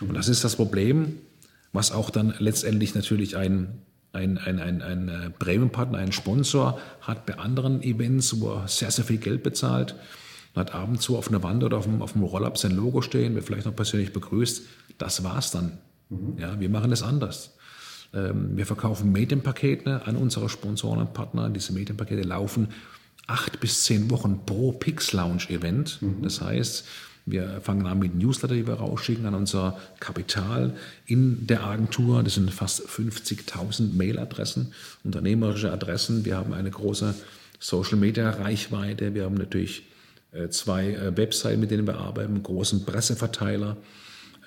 Und 0.00 0.14
das 0.14 0.28
ist 0.28 0.44
das 0.44 0.56
Problem, 0.56 1.18
was 1.72 1.92
auch 1.92 2.10
dann 2.10 2.34
letztendlich 2.38 2.94
natürlich 2.94 3.36
ein 3.36 3.82
ein, 4.12 4.38
ein, 4.38 4.60
ein, 4.60 4.82
ein 4.82 5.08
äh, 5.08 5.30
Premium-Partner, 5.30 5.98
ein 5.98 6.12
Sponsor 6.12 6.78
hat 7.00 7.26
bei 7.26 7.38
anderen 7.38 7.82
Events, 7.82 8.40
wo 8.40 8.50
er 8.50 8.68
sehr, 8.68 8.90
sehr 8.90 9.04
viel 9.04 9.16
Geld 9.16 9.42
bezahlt, 9.42 9.94
hat 10.54 10.74
ab 10.74 10.88
und 10.88 11.00
zu 11.00 11.16
auf 11.16 11.28
einer 11.28 11.42
Wand 11.42 11.64
oder 11.64 11.78
auf 11.78 11.84
dem, 11.84 12.02
auf 12.02 12.12
dem 12.12 12.22
Roll-Up 12.22 12.58
sein 12.58 12.72
Logo 12.72 13.00
stehen, 13.00 13.34
wird 13.34 13.46
vielleicht 13.46 13.66
noch 13.66 13.74
persönlich 13.74 14.12
begrüßt. 14.12 14.62
Das 14.98 15.24
war's 15.24 15.50
dann. 15.50 15.78
Mhm. 16.10 16.38
Ja, 16.38 16.60
wir 16.60 16.68
machen 16.68 16.92
es 16.92 17.02
anders. 17.02 17.56
Ähm, 18.12 18.56
wir 18.56 18.66
verkaufen 18.66 19.12
Medienpakete 19.12 20.02
an 20.04 20.16
unsere 20.16 20.50
Sponsoren 20.50 21.00
und 21.00 21.14
Partner. 21.14 21.48
Diese 21.48 21.72
Medienpakete 21.72 22.22
laufen 22.22 22.68
acht 23.26 23.60
bis 23.60 23.84
zehn 23.84 24.10
Wochen 24.10 24.40
pro 24.44 24.72
Pix 24.72 25.12
Lounge 25.12 25.48
Event. 25.48 26.02
Mhm. 26.02 26.22
Das 26.22 26.42
heißt, 26.42 26.84
wir 27.24 27.60
fangen 27.60 27.86
an 27.86 27.98
mit 27.98 28.14
Newsletter, 28.14 28.54
die 28.54 28.66
wir 28.66 28.74
rausschicken 28.74 29.26
an 29.26 29.34
unser 29.34 29.78
Kapital 30.00 30.74
in 31.06 31.46
der 31.46 31.64
Agentur. 31.64 32.22
Das 32.22 32.34
sind 32.34 32.52
fast 32.52 32.82
50.000 32.88 33.94
Mailadressen, 33.94 34.72
unternehmerische 35.04 35.72
Adressen. 35.72 36.24
Wir 36.24 36.36
haben 36.36 36.52
eine 36.52 36.70
große 36.70 37.14
Social 37.60 37.96
Media 37.96 38.30
Reichweite. 38.30 39.14
Wir 39.14 39.24
haben 39.24 39.36
natürlich 39.36 39.84
äh, 40.32 40.48
zwei 40.48 40.90
äh, 40.90 41.16
Webseiten, 41.16 41.60
mit 41.60 41.70
denen 41.70 41.86
wir 41.86 41.98
arbeiten, 41.98 42.34
einen 42.34 42.42
großen 42.42 42.84
Presseverteiler. 42.84 43.76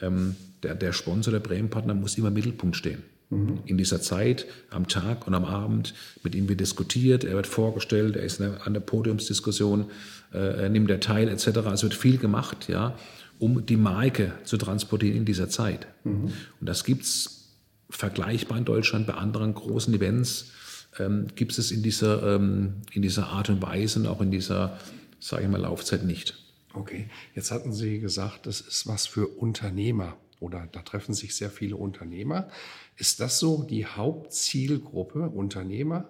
Ähm, 0.02 0.36
der, 0.64 0.76
der 0.76 0.92
Sponsor, 0.92 1.32
der 1.32 1.40
Bremenpartner 1.40 1.94
muss 1.94 2.18
immer 2.18 2.28
im 2.28 2.34
Mittelpunkt 2.34 2.76
stehen. 2.76 3.04
Mhm. 3.30 3.60
In 3.66 3.78
dieser 3.78 4.02
Zeit, 4.02 4.46
am 4.70 4.88
Tag 4.88 5.28
und 5.28 5.34
am 5.34 5.46
Abend, 5.46 5.94
mit 6.24 6.36
ihm 6.36 6.48
wird 6.48 6.60
diskutiert, 6.60 7.24
er 7.24 7.36
wird 7.36 7.48
vorgestellt, 7.48 8.16
er 8.16 8.24
ist 8.24 8.42
an 8.42 8.74
der 8.74 8.82
Podiumsdiskussion, 8.82 9.86
äh, 10.34 10.38
er 10.38 10.70
nimmt 10.70 10.90
er 10.90 11.00
teil, 11.00 11.28
etc. 11.30 11.48
Es 11.74 11.84
wird 11.84 11.96
viel 11.96 12.18
gemacht, 12.18 12.68
ja, 12.68 12.98
um 13.40 13.66
die 13.66 13.78
Marke 13.78 14.34
zu 14.44 14.58
transportieren 14.58 15.18
in 15.18 15.26
dieser 15.26 15.50
Zeit. 15.50 15.88
Mhm. 16.04 16.32
Und 16.60 16.70
das 16.70 16.84
gibt 16.84 17.04
es 17.04 17.50
vergleichbar 17.90 18.58
in 18.58 18.66
Deutschland 18.66 19.08
bei 19.08 19.14
anderen 19.14 19.54
großen 19.54 19.94
Events, 19.94 20.52
ähm, 21.00 21.28
gibt 21.36 21.58
es 21.58 21.72
in 21.72 21.84
dieser, 21.84 22.36
ähm, 22.36 22.76
in 22.92 23.02
dieser 23.02 23.28
Art 23.28 23.50
und 23.50 23.62
Weise 23.62 24.00
und 24.00 24.08
auch 24.08 24.22
in 24.22 24.32
dieser, 24.32 24.80
sage 25.20 25.44
ich 25.44 25.50
mal, 25.50 25.62
Laufzeit 25.62 26.04
nicht. 26.06 26.36
Okay, 26.74 27.08
jetzt 27.34 27.52
hatten 27.52 27.74
Sie 27.74 28.00
gesagt, 28.00 28.46
das 28.48 28.62
ist 28.62 28.88
was 28.88 29.08
für 29.08 29.28
Unternehmer 29.28 30.18
oder 30.40 30.68
da 30.72 30.82
treffen 30.82 31.14
sich 31.14 31.36
sehr 31.36 31.50
viele 31.50 31.76
Unternehmer. 31.76 32.50
Ist 32.98 33.20
das 33.20 33.40
so 33.40 33.64
die 33.64 33.86
Hauptzielgruppe 33.86 35.30
Unternehmer 35.30 36.10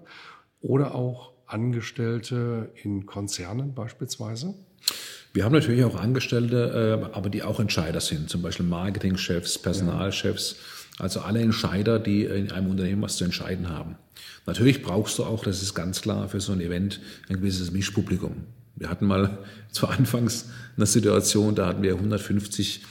oder 0.61 0.95
auch 0.95 1.31
Angestellte 1.47 2.71
in 2.81 3.05
Konzernen 3.05 3.73
beispielsweise? 3.73 4.55
Wir 5.33 5.43
haben 5.43 5.53
natürlich 5.53 5.83
auch 5.83 5.95
Angestellte, 5.95 7.01
äh, 7.03 7.15
aber 7.15 7.29
die 7.29 7.43
auch 7.43 7.59
Entscheider 7.59 7.99
sind, 7.99 8.29
zum 8.29 8.41
Beispiel 8.41 8.65
Marketingchefs, 8.65 9.59
Personalchefs, 9.59 10.55
also 10.97 11.19
alle 11.19 11.41
Entscheider, 11.41 11.99
die 11.99 12.23
in 12.23 12.51
einem 12.51 12.69
Unternehmen 12.69 13.01
was 13.01 13.17
zu 13.17 13.25
entscheiden 13.25 13.69
haben. 13.69 13.97
Natürlich 14.45 14.81
brauchst 14.81 15.19
du 15.19 15.25
auch, 15.25 15.43
das 15.43 15.61
ist 15.61 15.73
ganz 15.73 16.01
klar, 16.01 16.29
für 16.29 16.39
so 16.39 16.53
ein 16.53 16.61
Event 16.61 17.01
ein 17.27 17.35
gewisses 17.35 17.71
Mischpublikum. 17.71 18.45
Wir 18.75 18.89
hatten 18.89 19.05
mal 19.05 19.39
zu 19.71 19.87
Anfangs 19.87 20.49
eine 20.77 20.85
Situation, 20.85 21.53
da 21.55 21.67
hatten 21.67 21.83
wir 21.83 21.95
150, 21.95 22.83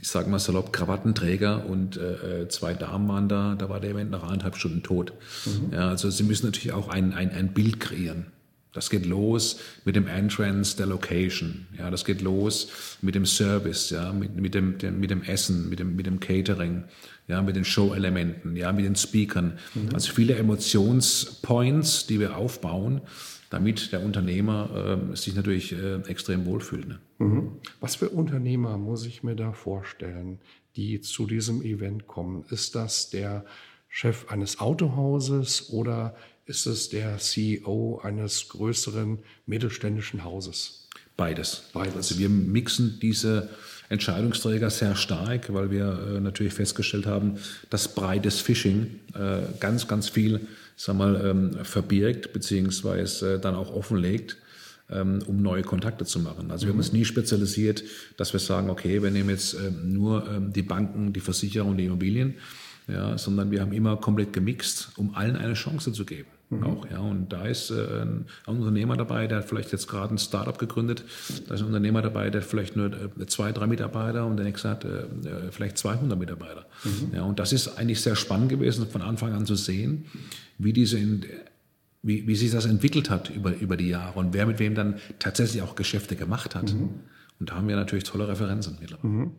ich 0.00 0.08
sage 0.08 0.30
mal 0.30 0.38
salopp, 0.38 0.72
Krawattenträger 0.72 1.66
und 1.66 1.96
äh, 1.96 2.48
zwei 2.48 2.74
Damen 2.74 3.08
waren 3.08 3.28
da, 3.28 3.54
da 3.54 3.68
war 3.68 3.80
der 3.80 3.90
Event 3.90 4.10
nach 4.10 4.22
anderthalb 4.22 4.56
Stunden 4.56 4.82
tot. 4.82 5.12
Mhm. 5.44 5.72
Ja, 5.74 5.88
also 5.88 6.10
sie 6.10 6.22
müssen 6.22 6.46
natürlich 6.46 6.72
auch 6.72 6.88
ein, 6.88 7.12
ein, 7.12 7.30
ein 7.30 7.52
Bild 7.52 7.80
kreieren. 7.80 8.26
Das 8.72 8.88
geht 8.88 9.04
los 9.04 9.58
mit 9.84 9.96
dem 9.96 10.06
Entrance 10.06 10.76
der 10.76 10.86
Location. 10.86 11.66
Ja, 11.76 11.90
das 11.90 12.04
geht 12.04 12.20
los 12.20 12.98
mit 13.02 13.14
dem 13.14 13.26
Service, 13.26 13.90
ja, 13.90 14.12
mit, 14.12 14.36
mit, 14.36 14.54
dem, 14.54 14.78
dem, 14.78 15.00
mit 15.00 15.10
dem 15.10 15.22
Essen, 15.22 15.68
mit 15.68 15.80
dem, 15.80 15.96
mit 15.96 16.06
dem 16.06 16.20
Catering, 16.20 16.84
ja, 17.26 17.42
mit 17.42 17.56
den 17.56 17.64
Show-Elementen, 17.64 18.54
ja, 18.54 18.72
mit 18.72 18.84
den 18.84 18.94
Speakern. 18.94 19.58
Mhm. 19.74 19.88
Also 19.92 20.12
viele 20.12 20.36
Emotionspoints, 20.36 22.06
die 22.06 22.20
wir 22.20 22.36
aufbauen, 22.36 23.00
damit 23.50 23.90
der 23.90 24.04
Unternehmer 24.04 25.10
äh, 25.12 25.16
sich 25.16 25.34
natürlich 25.34 25.72
äh, 25.72 25.96
extrem 26.02 26.46
wohlfühlt. 26.46 26.86
Ne? 26.86 27.00
Mhm. 27.18 27.52
Was 27.80 27.96
für 27.96 28.08
Unternehmer 28.08 28.78
muss 28.78 29.04
ich 29.04 29.24
mir 29.24 29.34
da 29.34 29.52
vorstellen, 29.52 30.38
die 30.76 31.00
zu 31.00 31.26
diesem 31.26 31.62
Event 31.62 32.06
kommen? 32.06 32.44
Ist 32.50 32.76
das 32.76 33.10
der 33.10 33.44
Chef 33.88 34.30
eines 34.30 34.60
Autohauses 34.60 35.70
oder 35.70 36.14
ist 36.46 36.66
es 36.66 36.88
der 36.88 37.18
CEO 37.18 38.00
eines 38.02 38.48
größeren 38.48 39.18
mittelständischen 39.46 40.24
Hauses? 40.24 40.88
Beides. 41.16 41.64
Beides. 41.72 41.96
Also 41.96 42.18
wir 42.18 42.28
mixen 42.28 42.98
diese 43.00 43.50
Entscheidungsträger 43.90 44.70
sehr 44.70 44.96
stark, 44.96 45.52
weil 45.52 45.70
wir 45.70 46.14
äh, 46.16 46.20
natürlich 46.20 46.54
festgestellt 46.54 47.06
haben, 47.06 47.38
dass 47.68 47.94
breites 47.94 48.40
Phishing 48.40 49.00
äh, 49.14 49.40
ganz, 49.58 49.86
ganz 49.86 50.08
viel 50.08 50.46
sag 50.76 50.96
mal, 50.96 51.20
ähm, 51.22 51.64
verbirgt 51.64 52.32
beziehungsweise 52.32 53.38
dann 53.38 53.54
auch 53.54 53.70
offenlegt, 53.74 54.38
ähm, 54.88 55.18
um 55.26 55.42
neue 55.42 55.62
Kontakte 55.62 56.06
zu 56.06 56.20
machen. 56.20 56.50
Also 56.50 56.66
wir 56.66 56.72
haben 56.72 56.78
uns 56.78 56.94
nie 56.94 57.04
spezialisiert, 57.04 57.84
dass 58.16 58.32
wir 58.32 58.40
sagen, 58.40 58.70
okay, 58.70 59.02
wir 59.02 59.10
nehmen 59.10 59.28
jetzt 59.28 59.54
ähm, 59.54 59.92
nur 59.92 60.40
die 60.54 60.62
Banken, 60.62 61.12
die 61.12 61.20
Versicherung, 61.20 61.76
die 61.76 61.84
Immobilien, 61.84 62.36
ja, 62.88 63.18
sondern 63.18 63.50
wir 63.50 63.60
haben 63.60 63.72
immer 63.72 63.96
komplett 63.96 64.32
gemixt, 64.32 64.90
um 64.96 65.14
allen 65.14 65.36
eine 65.36 65.54
Chance 65.54 65.92
zu 65.92 66.04
geben. 66.04 66.28
Mhm. 66.50 66.64
Auch, 66.64 66.90
ja. 66.90 66.98
Und 66.98 67.32
da 67.32 67.44
ist 67.44 67.70
äh, 67.70 68.02
ein 68.02 68.26
Unternehmer 68.46 68.96
dabei, 68.96 69.26
der 69.28 69.38
hat 69.38 69.44
vielleicht 69.48 69.70
jetzt 69.70 69.86
gerade 69.86 70.14
ein 70.14 70.18
Startup 70.18 70.58
gegründet. 70.58 71.04
Da 71.46 71.54
ist 71.54 71.60
ein 71.60 71.68
Unternehmer 71.68 72.02
dabei, 72.02 72.28
der 72.30 72.40
hat 72.40 72.48
vielleicht 72.48 72.76
nur 72.76 72.92
äh, 72.92 73.26
zwei, 73.26 73.52
drei 73.52 73.68
Mitarbeiter 73.68 74.26
und 74.26 74.36
der 74.36 74.46
nächste 74.46 74.68
hat 74.68 74.84
äh, 74.84 74.88
äh 74.88 75.52
vielleicht 75.52 75.78
200 75.78 76.18
Mitarbeiter. 76.18 76.66
Mhm. 76.84 77.14
Ja, 77.14 77.22
und 77.22 77.38
das 77.38 77.52
ist 77.52 77.78
eigentlich 77.78 78.00
sehr 78.00 78.16
spannend 78.16 78.48
gewesen, 78.48 78.86
von 78.88 79.02
Anfang 79.02 79.32
an 79.32 79.46
zu 79.46 79.54
sehen, 79.54 80.06
wie 80.58 80.72
diese 80.72 80.98
in, 80.98 81.24
wie, 82.02 82.26
wie 82.26 82.34
sich 82.34 82.50
das 82.50 82.66
entwickelt 82.66 83.10
hat 83.10 83.30
über, 83.30 83.54
über 83.56 83.76
die 83.76 83.88
Jahre 83.88 84.18
und 84.18 84.34
wer 84.34 84.46
mit 84.46 84.58
wem 84.58 84.74
dann 84.74 84.96
tatsächlich 85.20 85.62
auch 85.62 85.76
Geschäfte 85.76 86.16
gemacht 86.16 86.56
hat. 86.56 86.72
Mhm. 86.74 86.90
Und 87.38 87.50
da 87.50 87.54
haben 87.54 87.68
wir 87.68 87.76
natürlich 87.76 88.04
tolle 88.04 88.26
Referenzen 88.26 88.76
mittlerweile. 88.80 89.30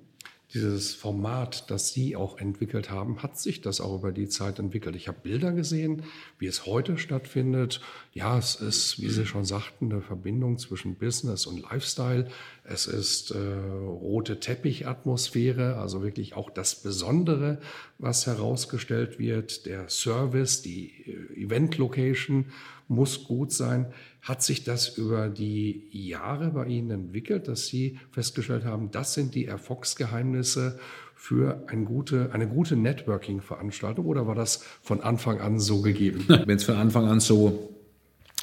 Dieses 0.54 0.94
Format, 0.94 1.72
das 1.72 1.94
Sie 1.94 2.18
auch 2.18 2.38
entwickelt 2.38 2.90
haben, 2.90 3.24
hat 3.24 3.40
sich 3.40 3.62
das 3.62 3.80
auch 3.80 3.96
über 3.96 4.12
die 4.12 4.28
Zeit 4.28 4.60
entwickelt. 4.60 4.98
Ich 4.98 5.08
habe 5.08 5.18
Bilder 5.24 5.54
gesehen, 5.54 6.04
wie 6.40 6.48
es 6.48 6.66
heute 6.66 6.98
stattfindet. 6.98 7.80
Ja, 8.12 8.38
es 8.38 8.56
ist, 8.56 9.02
wie 9.02 9.10
Sie 9.10 9.26
schon 9.26 9.46
sagten, 9.46 9.90
eine 9.90 10.02
Verbindung 10.02 10.58
zwischen 10.58 10.96
Business 10.96 11.46
und 11.46 11.62
Lifestyle. 11.62 12.28
Es 12.66 12.86
ist 12.86 13.32
äh, 13.32 13.38
rote 13.38 14.42
Teppichatmosphäre, 14.42 15.78
also 15.78 16.04
wirklich 16.04 16.36
auch 16.36 16.50
das 16.50 16.76
Besondere, 16.76 17.62
was 17.98 18.28
herausgestellt 18.28 19.20
wird. 19.20 19.66
Der 19.66 19.88
Service, 19.88 20.62
die 20.62 20.92
äh, 21.06 21.46
Event 21.46 21.78
Location 21.78 22.48
muss 22.90 23.24
gut 23.24 23.54
sein. 23.54 23.94
Hat 24.22 24.44
sich 24.44 24.64
das 24.64 24.98
über 24.98 25.30
die 25.30 25.88
Jahre 25.92 26.52
bei 26.52 26.66
Ihnen 26.66 26.92
entwickelt, 26.92 27.48
dass 27.48 27.68
Sie 27.68 28.00
festgestellt 28.12 28.66
haben, 28.66 28.92
das 28.92 29.14
sind 29.14 29.34
die 29.34 29.46
Erfolgsgeheimnisse 29.46 30.80
für 31.16 31.64
eine 31.68 31.86
gute, 31.86 32.32
eine 32.34 32.48
gute 32.48 32.76
Networking-Veranstaltung 32.76 34.06
oder 34.06 34.28
war 34.28 34.36
das 34.36 34.64
von 34.82 35.02
Anfang 35.02 35.40
an 35.40 35.60
so 35.60 35.82
gegeben? 35.82 36.26
Wenn 36.28 36.58
es 36.58 36.64
von 36.64 36.76
Anfang 36.76 37.08
an 37.08 37.20
so 37.20 37.72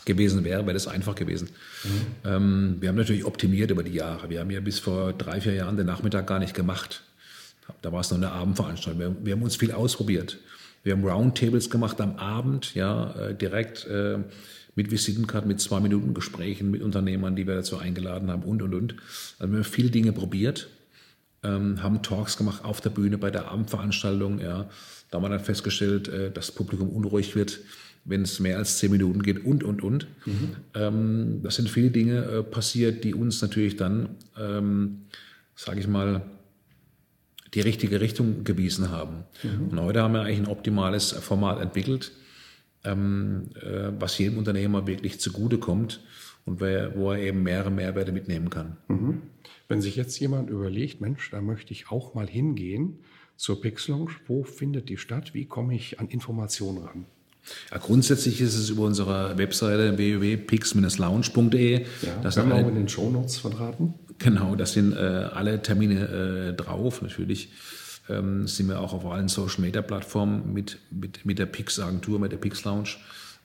gewesen 0.05 0.43
wäre, 0.43 0.63
wäre 0.63 0.75
das 0.75 0.89
einfach 0.89 1.15
gewesen. 1.15 1.51
Mhm. 1.85 1.91
Ähm, 2.25 2.77
wir 2.81 2.89
haben 2.89 2.97
natürlich 2.97 3.25
optimiert 3.25 3.71
über 3.71 3.83
die 3.83 3.93
Jahre. 3.93 4.31
Wir 4.31 4.41
haben 4.41 4.51
ja 4.51 4.61
bis 4.61 4.79
vor 4.79 5.13
drei, 5.13 5.41
vier 5.41 5.55
Jahren 5.55 5.77
den 5.77 5.87
Nachmittag 5.87 6.27
gar 6.27 6.39
nicht 6.39 6.55
gemacht. 6.55 7.05
Da 7.83 7.93
war 7.93 8.01
es 8.01 8.11
noch 8.11 8.17
eine 8.17 8.33
Abendveranstaltung. 8.33 9.01
Wir, 9.01 9.17
wir 9.27 9.33
haben 9.35 9.43
uns 9.43 9.57
viel 9.57 9.73
ausprobiert. 9.73 10.39
Wir 10.89 10.95
haben 10.95 11.05
Roundtables 11.05 11.69
gemacht 11.69 12.01
am 12.01 12.17
Abend, 12.17 12.75
ja, 12.75 13.11
äh, 13.21 13.35
direkt 13.35 13.87
äh, 13.89 14.21
mit 14.75 14.91
Visitenkarten, 14.91 15.47
mit 15.47 15.61
zwei 15.61 15.81
Minuten 15.81 16.15
Gesprächen 16.15 16.71
mit 16.71 16.81
Unternehmern, 16.81 17.37
die 17.37 17.47
wir 17.47 17.57
dazu 17.57 17.77
eingeladen 17.77 18.31
haben 18.31 18.43
und, 18.43 18.63
und, 18.63 18.73
und. 18.73 18.95
Also 19.39 19.53
wir 19.53 19.59
haben 19.59 19.65
viele 19.65 19.91
Dinge 19.91 20.13
probiert, 20.13 20.71
ähm, 21.43 21.83
haben 21.83 22.01
Talks 22.01 22.39
gemacht 22.39 22.65
auf 22.65 22.81
der 22.81 22.89
Bühne 22.89 23.19
bei 23.19 23.31
der 23.31 23.51
Abendveranstaltung, 23.51 24.41
ja. 24.41 24.71
Da 25.11 25.17
haben 25.17 25.25
wir 25.25 25.29
dann 25.29 25.41
festgestellt, 25.41 26.09
äh, 26.09 26.31
dass 26.31 26.47
das 26.47 26.53
Publikum 26.53 26.89
unruhig 26.89 27.37
wird, 27.37 27.61
wenn 28.07 28.23
es 28.23 28.41
mehr 28.41 28.57
als 28.57 28.79
zehn 28.79 28.91
Minuten 28.91 29.23
geht 29.23 29.45
und, 29.45 29.65
und, 29.65 29.83
und. 29.83 30.07
Mhm. 30.25 30.57
Ähm, 30.73 31.41
das 31.43 31.57
sind 31.57 31.69
viele 31.69 31.91
Dinge 31.91 32.25
äh, 32.25 32.43
passiert, 32.43 33.05
die 33.05 33.13
uns 33.13 33.43
natürlich 33.43 33.77
dann, 33.77 34.17
ähm, 34.41 35.03
sage 35.55 35.81
ich 35.81 35.87
mal, 35.87 36.23
die 37.55 37.61
richtige 37.61 38.01
Richtung 38.01 38.45
gewiesen 38.45 38.91
haben. 38.91 39.25
Mhm. 39.43 39.69
Und 39.71 39.81
heute 39.81 40.03
haben 40.03 40.15
wir 40.15 40.23
eigentlich 40.23 40.41
ein 40.41 40.49
optimales 40.49 41.13
Format 41.13 41.61
entwickelt, 41.61 42.13
ähm, 42.85 43.51
äh, 43.55 43.91
was 43.99 44.19
jedem 44.19 44.39
Unternehmer 44.39 44.87
wirklich 44.87 45.21
zugutekommt 45.21 46.01
und 46.45 46.61
wer, 46.61 46.97
wo 46.97 47.13
er 47.13 47.19
eben 47.19 47.43
mehrere 47.43 47.71
Mehrwerte 47.71 48.13
mitnehmen 48.13 48.51
kann. 48.51 48.77
Mhm. 48.89 49.23
Wenn 49.69 49.81
sich 49.81 49.97
jetzt 49.97 50.19
jemand 50.19 50.51
überlegt, 50.51 51.01
Mensch, 51.01 51.31
da 51.31 51.41
möchte 51.41 51.73
ich 51.73 51.91
auch 51.91 52.15
mal 52.15 52.27
hingehen 52.27 53.01
zur 53.37 53.61
Pixlounge, 53.61 54.11
wo 54.27 54.43
findet 54.43 54.89
die 54.89 54.97
statt? 54.97 55.35
Wie 55.35 55.47
komme 55.47 55.75
ich 55.75 56.01
an 56.01 56.09
Informationen 56.09 56.79
ran? 56.79 57.07
Ja, 57.71 57.79
grundsätzlich 57.79 58.41
ist 58.41 58.55
es 58.55 58.69
über 58.71 58.83
unsere 58.83 59.39
Webseite 59.39 59.97
www.pix-lounge.de. 59.97 61.81
Ja, 61.81 61.87
das 62.23 62.37
haben 62.37 62.51
wir 62.51 62.57
auch 62.57 62.69
in 62.69 62.75
den 62.75 62.89
Shownotes 62.89 63.39
verraten. 63.39 63.95
Genau, 64.19 64.55
das 64.55 64.73
sind 64.73 64.93
äh, 64.93 64.97
alle 64.97 65.63
Termine 65.63 66.51
äh, 66.51 66.53
drauf. 66.55 67.03
Natürlich 67.03 67.51
ähm, 68.09 68.47
sind 68.47 68.69
wir 68.69 68.81
auch 68.81 68.93
auf 68.93 69.07
allen 69.07 69.29
Social 69.29 69.61
Media 69.61 69.83
Plattformen 69.83 70.53
mit, 70.53 70.79
mit, 70.91 71.25
mit 71.25 71.39
der 71.39 71.47
Pix 71.47 71.79
Agentur, 71.79 72.19
mit 72.19 72.33
der 72.33 72.39
Pix 72.39 72.65
Lounge 72.65 72.91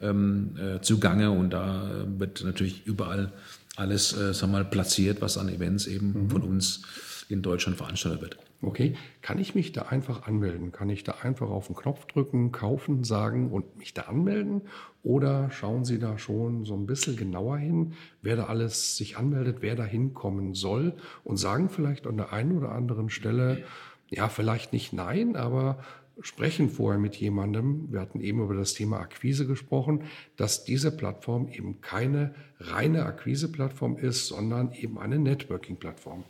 ähm, 0.01 0.55
äh, 0.57 0.81
zugange 0.81 1.31
und 1.31 1.51
da 1.51 1.89
äh, 1.89 2.19
wird 2.19 2.43
natürlich 2.43 2.85
überall 2.85 3.31
alles 3.75 4.13
äh, 4.13 4.33
sag 4.33 4.49
mal, 4.49 4.65
platziert, 4.65 5.21
was 5.21 5.37
an 5.37 5.49
Events 5.49 5.87
eben 5.87 6.13
mhm. 6.13 6.29
von 6.29 6.41
uns 6.41 6.81
in 7.29 7.41
Deutschland 7.41 7.77
veranstaltet 7.77 8.21
wird. 8.21 8.37
Okay, 8.63 8.95
kann 9.21 9.39
ich 9.39 9.55
mich 9.55 9.73
da 9.73 9.83
einfach 9.83 10.25
anmelden? 10.25 10.71
Kann 10.71 10.89
ich 10.89 11.03
da 11.03 11.15
einfach 11.21 11.49
auf 11.49 11.67
den 11.67 11.75
Knopf 11.75 12.05
drücken, 12.05 12.53
kaufen, 12.53 13.03
sagen 13.03 13.51
und 13.51 13.77
mich 13.77 13.93
da 13.93 14.03
anmelden? 14.03 14.61
Oder 15.03 15.51
schauen 15.51 15.83
Sie 15.83 15.99
da 15.99 16.17
schon 16.17 16.63
so 16.63 16.73
ein 16.73 16.85
bisschen 16.85 17.17
genauer 17.17 17.57
hin, 17.57 17.93
wer 18.21 18.37
da 18.37 18.45
alles 18.45 18.95
sich 18.95 19.17
anmeldet, 19.17 19.57
wer 19.59 19.75
da 19.75 19.83
hinkommen 19.83 20.53
soll 20.53 20.93
und 21.25 21.35
sagen 21.35 21.67
vielleicht 21.67 22.07
an 22.07 22.15
der 22.15 22.31
einen 22.31 22.57
oder 22.57 22.71
anderen 22.71 23.09
Stelle, 23.09 23.65
ja, 24.09 24.29
vielleicht 24.29 24.71
nicht 24.71 24.93
nein, 24.93 25.35
aber 25.35 25.79
sprechen 26.21 26.69
vorher 26.69 26.99
mit 26.99 27.17
jemandem, 27.17 27.91
wir 27.91 27.99
hatten 27.99 28.21
eben 28.21 28.41
über 28.41 28.55
das 28.55 28.73
Thema 28.75 28.99
Akquise 28.99 29.45
gesprochen, 29.45 30.03
dass 30.37 30.63
diese 30.63 30.95
Plattform 30.95 31.49
eben 31.49 31.81
keine 31.81 32.33
reine 32.59 33.05
Akquise-Plattform 33.05 33.97
ist, 33.97 34.27
sondern 34.27 34.71
eben 34.71 34.99
eine 34.99 35.19
Networking-Plattform. 35.19 36.23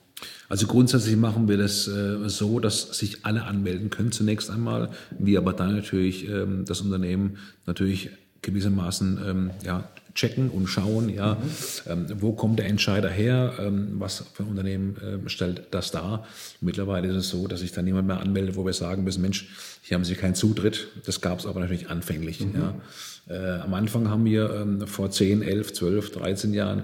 Also 0.50 0.68
grundsätzlich 0.68 1.15
machen 1.15 1.48
wir 1.48 1.58
das 1.58 1.88
äh, 1.88 2.30
so, 2.30 2.60
dass 2.60 2.98
sich 2.98 3.25
alle 3.25 3.44
anmelden 3.44 3.89
können 3.89 4.12
zunächst 4.12 4.50
einmal, 4.50 4.89
wir 5.18 5.39
aber 5.39 5.53
dann 5.53 5.75
natürlich 5.75 6.27
ähm, 6.27 6.65
das 6.65 6.82
Unternehmen 6.82 7.38
natürlich 7.65 8.12
gewissermaßen 8.42 9.20
ähm, 9.25 9.51
ja, 9.65 9.89
checken 10.15 10.50
und 10.50 10.68
schauen, 10.68 11.10
ja, 11.10 11.38
ähm, 11.88 12.06
wo 12.20 12.34
kommt 12.34 12.60
der 12.60 12.68
Entscheider 12.68 13.10
her, 13.10 13.53
ähm, 13.60 13.94
was 13.96 14.25
für 14.34 14.44
ein 14.44 14.50
Unternehmen 14.50 14.98
ähm, 15.03 15.30
stellt 15.30 15.63
das 15.72 15.92
dar. 15.92 16.27
Mittlerweile 16.62 17.08
ist 17.08 17.15
es 17.15 17.30
so, 17.30 17.48
dass 17.48 17.62
sich 17.62 17.72
dann 17.72 17.86
niemand 17.86 18.08
mehr 18.08 18.20
anmeldet, 18.20 18.56
wo 18.56 18.65
wir 18.65 18.74
sagen 18.74 19.03
müssen, 19.03 19.22
Mensch, 19.22 19.48
hier 19.82 19.96
haben 19.96 20.03
Sie 20.03 20.15
keinen 20.15 20.36
Zutritt. 20.36 20.88
Das 21.06 21.22
gab 21.22 21.39
es 21.39 21.46
aber 21.46 21.60
natürlich 21.60 21.89
anfänglich. 21.89 22.42
Mhm. 22.42 22.53
Ja. 22.56 22.75
Äh, 23.27 23.62
am 23.62 23.74
Anfang 23.74 24.10
haben 24.10 24.25
wir 24.25 24.53
ähm, 24.53 24.86
vor 24.86 25.10
10, 25.10 25.42
11, 25.42 25.74
12, 25.74 26.12
13 26.12 26.53
Jahren 26.53 26.84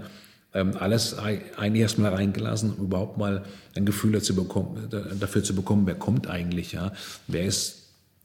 alles 0.52 1.16
eigentlich 1.18 1.82
erstmal 1.82 2.14
reingelassen, 2.14 2.74
um 2.74 2.86
überhaupt 2.86 3.18
mal 3.18 3.44
ein 3.76 3.86
Gefühl 3.86 4.14
dazu 4.14 4.36
bekommen, 4.36 4.90
dafür 5.20 5.44
zu 5.44 5.56
bekommen, 5.56 5.86
wer 5.86 5.96
kommt 5.96 6.28
eigentlich, 6.28 6.72
ja, 6.72 6.92
wer 7.28 7.46
ist 7.46 7.80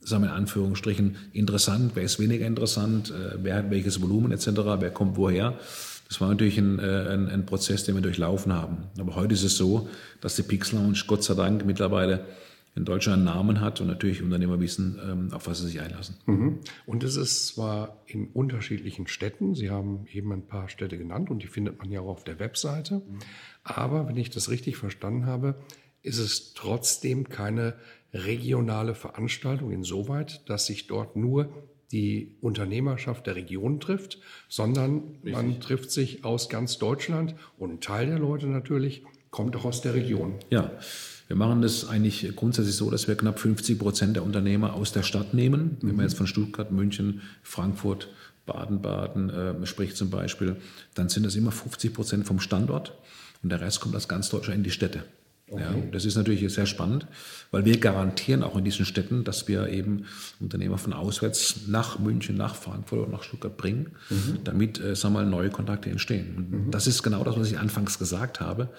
sagen 0.05 0.25
wir 0.25 0.31
in 0.31 0.37
Anführungsstrichen, 0.37 1.17
interessant, 1.33 1.93
wer 1.95 2.03
ist 2.03 2.21
weniger 2.21 2.47
interessant, 2.47 3.11
äh, 3.11 3.39
wer 3.43 3.57
hat 3.57 3.71
welches 3.71 4.01
Volumen 4.01 4.33
etc., 4.33 4.49
wer 4.79 4.91
kommt 4.91 5.17
woher. 5.17 5.59
Das 6.09 6.21
war 6.21 6.29
natürlich 6.29 6.59
ein, 6.59 6.79
äh, 6.79 7.09
ein, 7.09 7.29
ein, 7.29 7.47
Prozess, 7.47 7.85
den 7.85 7.95
wir 7.95 8.03
durchlaufen 8.03 8.53
haben. 8.53 8.85
Aber 8.99 9.17
heute 9.17 9.35
ist 9.35 9.43
es 9.43 9.57
so, 9.57 9.89
dass 10.21 10.37
die 10.37 10.43
Pix 10.43 10.73
Lounge 10.73 11.03
Gott 11.07 11.25
sei 11.25 11.35
Dank 11.35 11.65
mittlerweile 11.65 12.25
in 12.77 12.85
Deutschland 12.85 13.19
einen 13.19 13.37
Namen 13.37 13.61
hat 13.61 13.81
und 13.81 13.87
natürlich 13.87 14.23
Unternehmer 14.23 14.59
wissen, 14.61 14.99
ähm, 15.03 15.33
auf 15.33 15.47
was 15.47 15.61
sie 15.61 15.69
sich 15.69 15.81
einlassen. 15.81 16.17
Mhm. 16.27 16.59
Und 16.87 17.05
es 17.05 17.17
ist 17.17 17.47
zwar 17.47 18.03
in 18.07 18.29
unterschiedlichen 18.29 19.07
Städten, 19.07 19.55
Sie 19.55 19.71
haben 19.71 20.07
eben 20.13 20.33
ein 20.33 20.47
paar 20.47 20.69
Städte 20.69 20.99
genannt 20.99 21.31
und 21.31 21.43
die 21.43 21.47
findet 21.47 21.79
man 21.79 21.91
ja 21.91 22.01
auch 22.01 22.09
auf 22.09 22.25
der 22.25 22.39
Webseite, 22.41 22.97
mhm. 22.97 23.19
aber 23.63 24.09
wenn 24.09 24.17
ich 24.17 24.31
das 24.31 24.51
richtig 24.51 24.77
verstanden 24.77 25.27
habe, 25.27 25.57
ist 26.03 26.19
es 26.19 26.53
trotzdem 26.55 27.29
keine 27.29 27.75
regionale 28.13 28.95
Veranstaltung 28.95 29.73
insoweit, 29.73 30.49
dass 30.49 30.67
sich 30.67 30.87
dort 30.87 31.17
nur 31.17 31.51
die 31.93 32.37
Unternehmerschaft 32.41 33.27
der 33.27 33.37
Region 33.37 33.81
trifft, 33.81 34.21
sondern 34.49 35.03
Richtig. 35.23 35.33
man 35.33 35.61
trifft 35.61 35.91
sich 35.91 36.25
aus 36.25 36.49
ganz 36.49 36.79
Deutschland 36.79 37.35
und 37.57 37.71
ein 37.71 37.81
Teil 37.81 38.07
der 38.07 38.19
Leute 38.19 38.47
natürlich 38.47 39.05
kommt 39.35 39.57
auch 39.57 39.65
aus 39.65 39.81
der 39.81 39.95
Region. 39.95 40.37
Ja, 40.51 40.71
wir 41.27 41.35
machen 41.35 41.61
das 41.61 41.89
eigentlich 41.89 42.37
grundsätzlich 42.37 42.77
so, 42.77 42.89
dass 42.89 43.09
wir 43.09 43.17
knapp 43.17 43.41
50 43.41 43.81
Prozent 43.81 44.15
der 44.15 44.23
Unternehmer 44.23 44.75
aus 44.75 44.93
der 44.93 45.03
Stadt 45.03 45.35
nehmen. 45.35 45.77
Wenn 45.81 45.89
man 45.89 45.97
mhm. 45.97 46.03
jetzt 46.03 46.17
von 46.17 46.29
Stuttgart, 46.29 46.71
München, 46.71 47.21
Frankfurt, 47.43 48.09
Baden-Baden 48.47 49.31
äh, 49.31 49.67
spricht 49.67 49.97
zum 49.97 50.09
Beispiel, 50.09 50.55
dann 50.95 51.09
sind 51.09 51.27
das 51.27 51.35
immer 51.35 51.51
50 51.51 51.93
Prozent 51.93 52.27
vom 52.29 52.39
Standort 52.39 52.97
und 53.43 53.51
der 53.51 53.61
Rest 53.61 53.81
kommt 53.81 53.97
aus 53.97 54.07
ganz 54.07 54.29
Deutschland 54.29 54.59
in 54.59 54.63
die 54.63 54.71
Städte. 54.71 55.03
Okay. 55.51 55.63
Ja, 55.63 55.75
das 55.93 56.05
ist 56.05 56.17
natürlich 56.17 56.53
sehr 56.55 56.67
spannend, 56.67 57.07
weil 57.51 57.65
wir 57.65 57.79
garantieren 57.79 58.43
auch 58.43 58.57
in 58.57 58.65
diesen 58.65 58.87
Städten, 58.87 59.25
dass 59.25 59.47
wir 59.47 59.69
eben 59.69 60.07
Unternehmer 60.41 60.79
von 60.79 60.93
auswärts 60.93 61.67
nach 61.67 61.99
München, 61.99 62.37
nach 62.37 62.55
Frankfurt 62.55 63.01
oder 63.01 63.11
nach 63.11 63.25
Stuttgart 63.25 63.57
bringen, 63.57 63.91
mhm. 64.09 64.39
damit 64.45 64.81
äh, 64.81 64.95
sagen 64.95 65.15
wir 65.15 65.23
mal, 65.23 65.27
neue 65.29 65.51
Kontakte 65.51 65.91
entstehen. 65.91 66.67
Mhm. 66.67 66.71
Das 66.71 66.87
ist 66.87 67.03
genau 67.03 67.25
das, 67.25 67.37
was 67.37 67.51
ich 67.51 67.59
anfangs 67.59 67.99
gesagt 67.99 68.41
habe. 68.41 68.71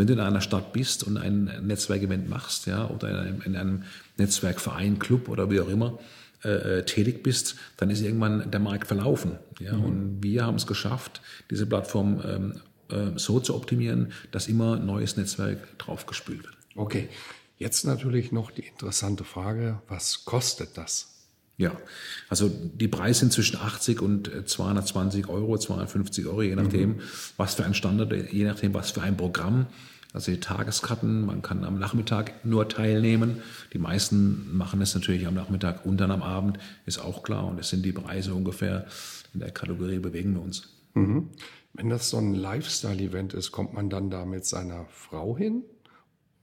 Wenn 0.00 0.06
du 0.06 0.14
in 0.14 0.20
einer 0.20 0.40
Stadt 0.40 0.72
bist 0.72 1.04
und 1.04 1.18
ein 1.18 1.52
Netzwerkevent 1.60 2.26
machst, 2.26 2.66
ja, 2.66 2.88
oder 2.88 3.10
in 3.10 3.16
einem, 3.16 3.42
in 3.42 3.54
einem 3.54 3.82
Netzwerkverein, 4.16 4.98
Club 4.98 5.28
oder 5.28 5.50
wie 5.50 5.60
auch 5.60 5.68
immer, 5.68 5.98
äh, 6.42 6.78
äh 6.78 6.84
tätig 6.86 7.22
bist, 7.22 7.56
dann 7.76 7.90
ist 7.90 8.00
irgendwann 8.00 8.50
der 8.50 8.60
Markt 8.60 8.86
verlaufen. 8.86 9.32
Ja? 9.58 9.74
Mhm. 9.74 9.84
Und 9.84 10.22
wir 10.22 10.46
haben 10.46 10.54
es 10.54 10.66
geschafft, 10.66 11.20
diese 11.50 11.66
Plattform 11.66 12.22
ähm, 12.24 12.60
äh, 12.88 13.18
so 13.18 13.40
zu 13.40 13.54
optimieren, 13.54 14.12
dass 14.30 14.48
immer 14.48 14.78
neues 14.78 15.18
Netzwerk 15.18 15.78
draufgespült 15.78 16.44
wird. 16.44 16.56
Okay, 16.76 17.10
jetzt 17.58 17.84
natürlich 17.84 18.32
noch 18.32 18.50
die 18.52 18.68
interessante 18.68 19.24
Frage, 19.24 19.82
was 19.86 20.24
kostet 20.24 20.78
das? 20.78 21.19
Ja, 21.60 21.76
also 22.30 22.48
die 22.48 22.88
Preise 22.88 23.20
sind 23.20 23.34
zwischen 23.34 23.58
80 23.58 24.00
und 24.00 24.30
220 24.46 25.28
Euro, 25.28 25.58
250 25.58 26.26
Euro, 26.26 26.40
je 26.40 26.56
nachdem, 26.56 26.88
mhm. 26.88 27.00
was 27.36 27.52
für 27.52 27.66
ein 27.66 27.74
Standard, 27.74 28.10
je 28.32 28.44
nachdem, 28.44 28.72
was 28.72 28.92
für 28.92 29.02
ein 29.02 29.18
Programm. 29.18 29.66
Also 30.14 30.32
die 30.32 30.40
Tageskarten, 30.40 31.26
man 31.26 31.42
kann 31.42 31.64
am 31.64 31.78
Nachmittag 31.78 32.46
nur 32.46 32.66
teilnehmen. 32.70 33.42
Die 33.74 33.78
meisten 33.78 34.56
machen 34.56 34.80
es 34.80 34.94
natürlich 34.94 35.26
am 35.26 35.34
Nachmittag 35.34 35.84
und 35.84 35.98
dann 35.98 36.10
am 36.10 36.22
Abend, 36.22 36.58
ist 36.86 36.98
auch 36.98 37.22
klar. 37.22 37.46
Und 37.46 37.60
es 37.60 37.68
sind 37.68 37.84
die 37.84 37.92
Preise 37.92 38.34
ungefähr 38.34 38.86
in 39.34 39.40
der 39.40 39.50
Kategorie 39.50 39.98
bewegen 39.98 40.32
wir 40.32 40.40
uns. 40.40 40.66
Mhm. 40.94 41.28
Wenn 41.74 41.90
das 41.90 42.08
so 42.08 42.16
ein 42.16 42.34
Lifestyle-Event 42.34 43.34
ist, 43.34 43.52
kommt 43.52 43.74
man 43.74 43.90
dann 43.90 44.08
da 44.08 44.24
mit 44.24 44.46
seiner 44.46 44.86
Frau 44.86 45.36
hin? 45.36 45.62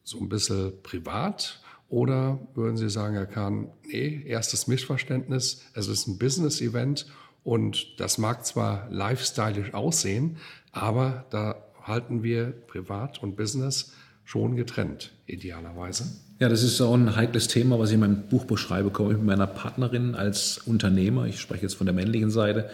So 0.04 0.20
ein 0.20 0.30
bisschen 0.30 0.74
privat? 0.84 1.60
Oder 1.89 2.39
würden 2.54 2.78
Sie 2.78 2.89
sagen, 2.89 3.15
Herr 3.15 3.26
Kahn, 3.26 3.69
nee, 3.86 4.23
erstes 4.26 4.67
Missverständnis, 4.67 5.62
es 5.73 5.88
ist 5.88 6.08
ein 6.08 6.17
Business-Event 6.17 7.06
und 7.43 8.00
das 8.00 8.17
mag 8.17 8.45
zwar 8.45 8.89
lifestyleisch 8.91 9.73
aussehen, 9.73 10.38
aber 10.73 11.26
da 11.30 11.56
halten 11.84 12.23
wir 12.23 12.52
Privat 12.67 13.23
und 13.23 13.38
Business 13.38 13.93
schon 14.26 14.58
getrennt, 14.58 15.13
idealerweise. 15.26 16.06
Ja, 16.39 16.50
das 16.50 16.62
ist 16.62 16.82
auch 16.82 16.93
ein 16.93 17.15
heikles 17.15 17.47
Thema, 17.47 17.80
was 17.80 17.89
ich 17.89 17.95
in 17.95 18.02
meinem 18.02 18.28
Buch 18.28 18.43
beschreibe. 18.43 18.91
Komme 18.91 19.12
ich 19.13 19.17
mit 19.17 19.26
meiner 19.26 19.47
Partnerin 19.47 20.13
als 20.13 20.58
Unternehmer, 20.58 21.26
ich 21.26 21.39
spreche 21.39 21.63
jetzt 21.63 21.76
von 21.76 21.88
der 21.88 21.95
männlichen 21.95 22.30
Seite, 22.30 22.69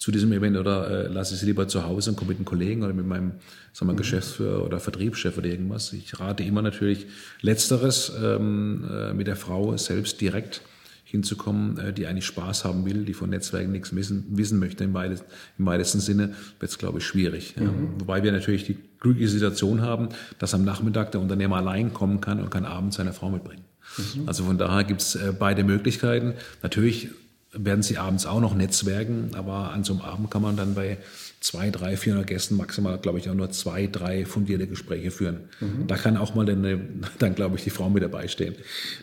zu 0.00 0.10
diesem 0.10 0.32
Event 0.32 0.56
oder 0.56 0.90
äh, 0.90 1.08
lasse 1.08 1.34
ich 1.34 1.40
sie 1.40 1.46
lieber 1.46 1.68
zu 1.68 1.84
Hause 1.84 2.10
und 2.10 2.16
komme 2.16 2.30
mit 2.30 2.38
einem 2.38 2.46
Kollegen 2.46 2.82
oder 2.82 2.94
mit 2.94 3.06
meinem 3.06 3.32
sagen 3.74 3.90
wir, 3.90 3.92
mhm. 3.92 3.98
Geschäftsführer 3.98 4.64
oder 4.64 4.80
Vertriebschef 4.80 5.36
oder 5.36 5.48
irgendwas. 5.48 5.92
Ich 5.92 6.18
rate 6.18 6.42
immer 6.42 6.62
natürlich 6.62 7.06
Letzteres, 7.42 8.10
ähm, 8.20 8.88
äh, 8.90 9.12
mit 9.12 9.26
der 9.26 9.36
Frau 9.36 9.76
selbst 9.76 10.22
direkt 10.22 10.62
hinzukommen, 11.04 11.76
äh, 11.76 11.92
die 11.92 12.06
eigentlich 12.06 12.24
Spaß 12.24 12.64
haben 12.64 12.86
will, 12.86 13.04
die 13.04 13.12
von 13.12 13.28
Netzwerken 13.28 13.72
nichts 13.72 13.94
wissen, 13.94 14.24
wissen 14.30 14.58
möchte 14.58 14.84
im, 14.84 14.94
weitesten, 14.94 15.26
im 15.58 15.66
weitesten 15.66 16.00
Sinne, 16.00 16.34
wird 16.58 16.70
es, 16.70 16.78
glaube 16.78 17.00
ich, 17.00 17.04
schwierig. 17.04 17.56
Mhm. 17.56 17.62
Ja. 17.62 17.72
Wobei 17.98 18.22
wir 18.22 18.32
natürlich 18.32 18.64
die 18.64 18.78
glückliche 19.00 19.28
Situation 19.28 19.82
haben, 19.82 20.08
dass 20.38 20.54
am 20.54 20.64
Nachmittag 20.64 21.12
der 21.12 21.20
Unternehmer 21.20 21.56
allein 21.56 21.92
kommen 21.92 22.22
kann 22.22 22.40
und 22.40 22.50
kann 22.50 22.64
abends 22.64 22.96
seine 22.96 23.12
Frau 23.12 23.28
mitbringen. 23.28 23.64
Mhm. 23.98 24.26
Also 24.26 24.44
von 24.44 24.56
daher 24.56 24.84
gibt 24.84 25.02
es 25.02 25.14
äh, 25.16 25.34
beide 25.38 25.62
Möglichkeiten. 25.62 26.32
Natürlich 26.62 27.10
werden 27.52 27.82
sie 27.82 27.98
abends 27.98 28.26
auch 28.26 28.40
noch 28.40 28.54
netzwerken, 28.54 29.30
aber 29.34 29.72
an 29.72 29.82
so 29.82 29.94
einem 29.94 30.02
Abend 30.02 30.30
kann 30.30 30.42
man 30.42 30.56
dann 30.56 30.74
bei 30.74 30.98
zwei, 31.40 31.70
drei, 31.70 31.96
400 31.96 32.26
Gästen 32.26 32.56
maximal, 32.56 32.98
glaube 32.98 33.18
ich, 33.18 33.28
auch 33.28 33.34
nur 33.34 33.50
zwei, 33.50 33.86
drei 33.86 34.24
fundierte 34.24 34.68
Gespräche 34.68 35.10
führen. 35.10 35.48
Mhm. 35.60 35.86
Da 35.86 35.96
kann 35.96 36.16
auch 36.16 36.34
mal 36.34 36.46
dann, 36.46 37.04
dann, 37.18 37.34
glaube 37.34 37.56
ich, 37.56 37.64
die 37.64 37.70
Frau 37.70 37.90
mit 37.90 38.02
dabei 38.02 38.28
stehen. 38.28 38.54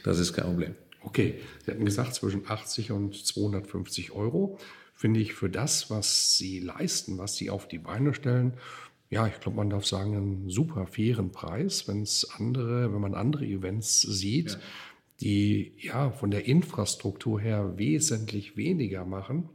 Das 0.03 0.19
ist 0.19 0.33
kein 0.33 0.45
Problem. 0.45 0.75
Okay, 1.01 1.39
Sie 1.65 1.71
hatten 1.71 1.85
gesagt, 1.85 2.15
zwischen 2.15 2.47
80 2.47 2.91
und 2.91 3.15
250 3.15 4.11
Euro 4.11 4.59
finde 4.95 5.19
ich 5.19 5.33
für 5.33 5.49
das, 5.49 5.89
was 5.89 6.37
Sie 6.37 6.59
leisten, 6.59 7.17
was 7.17 7.35
Sie 7.35 7.49
auf 7.49 7.67
die 7.67 7.79
Beine 7.79 8.13
stellen, 8.13 8.53
ja, 9.09 9.25
ich 9.25 9.39
glaube, 9.39 9.55
man 9.55 9.69
darf 9.69 9.85
sagen, 9.85 10.17
einen 10.17 10.49
super 10.49 10.85
fairen 10.85 11.31
Preis, 11.31 11.87
wenn 11.87 12.01
es 12.01 12.29
andere, 12.37 12.93
wenn 12.93 12.99
man 12.99 13.15
andere 13.15 13.45
Events 13.45 14.01
sieht. 14.01 14.51
Ja 14.51 14.59
die 15.21 15.73
ja 15.79 16.11
von 16.11 16.31
der 16.31 16.45
Infrastruktur 16.45 17.39
her 17.39 17.77
wesentlich 17.77 18.55
weniger 18.55 19.05
machen. 19.05 19.49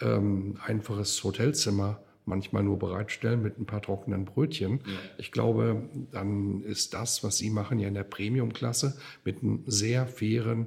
Ähm, 0.00 0.58
einfaches 0.64 1.22
Hotelzimmer 1.24 2.00
manchmal 2.28 2.62
nur 2.62 2.78
bereitstellen 2.78 3.42
mit 3.42 3.58
ein 3.58 3.66
paar 3.66 3.80
trockenen 3.80 4.26
Brötchen. 4.26 4.80
Ja. 4.84 4.92
Ich 5.16 5.32
glaube, 5.32 5.82
dann 6.12 6.62
ist 6.62 6.92
das, 6.92 7.24
was 7.24 7.38
Sie 7.38 7.50
machen, 7.50 7.78
ja 7.78 7.88
in 7.88 7.94
der 7.94 8.04
Premium-Klasse 8.04 8.98
mit 9.24 9.42
einem 9.42 9.64
sehr 9.66 10.06
fairen 10.06 10.66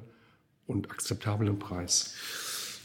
und 0.66 0.90
akzeptablen 0.90 1.58
Preis. 1.58 2.14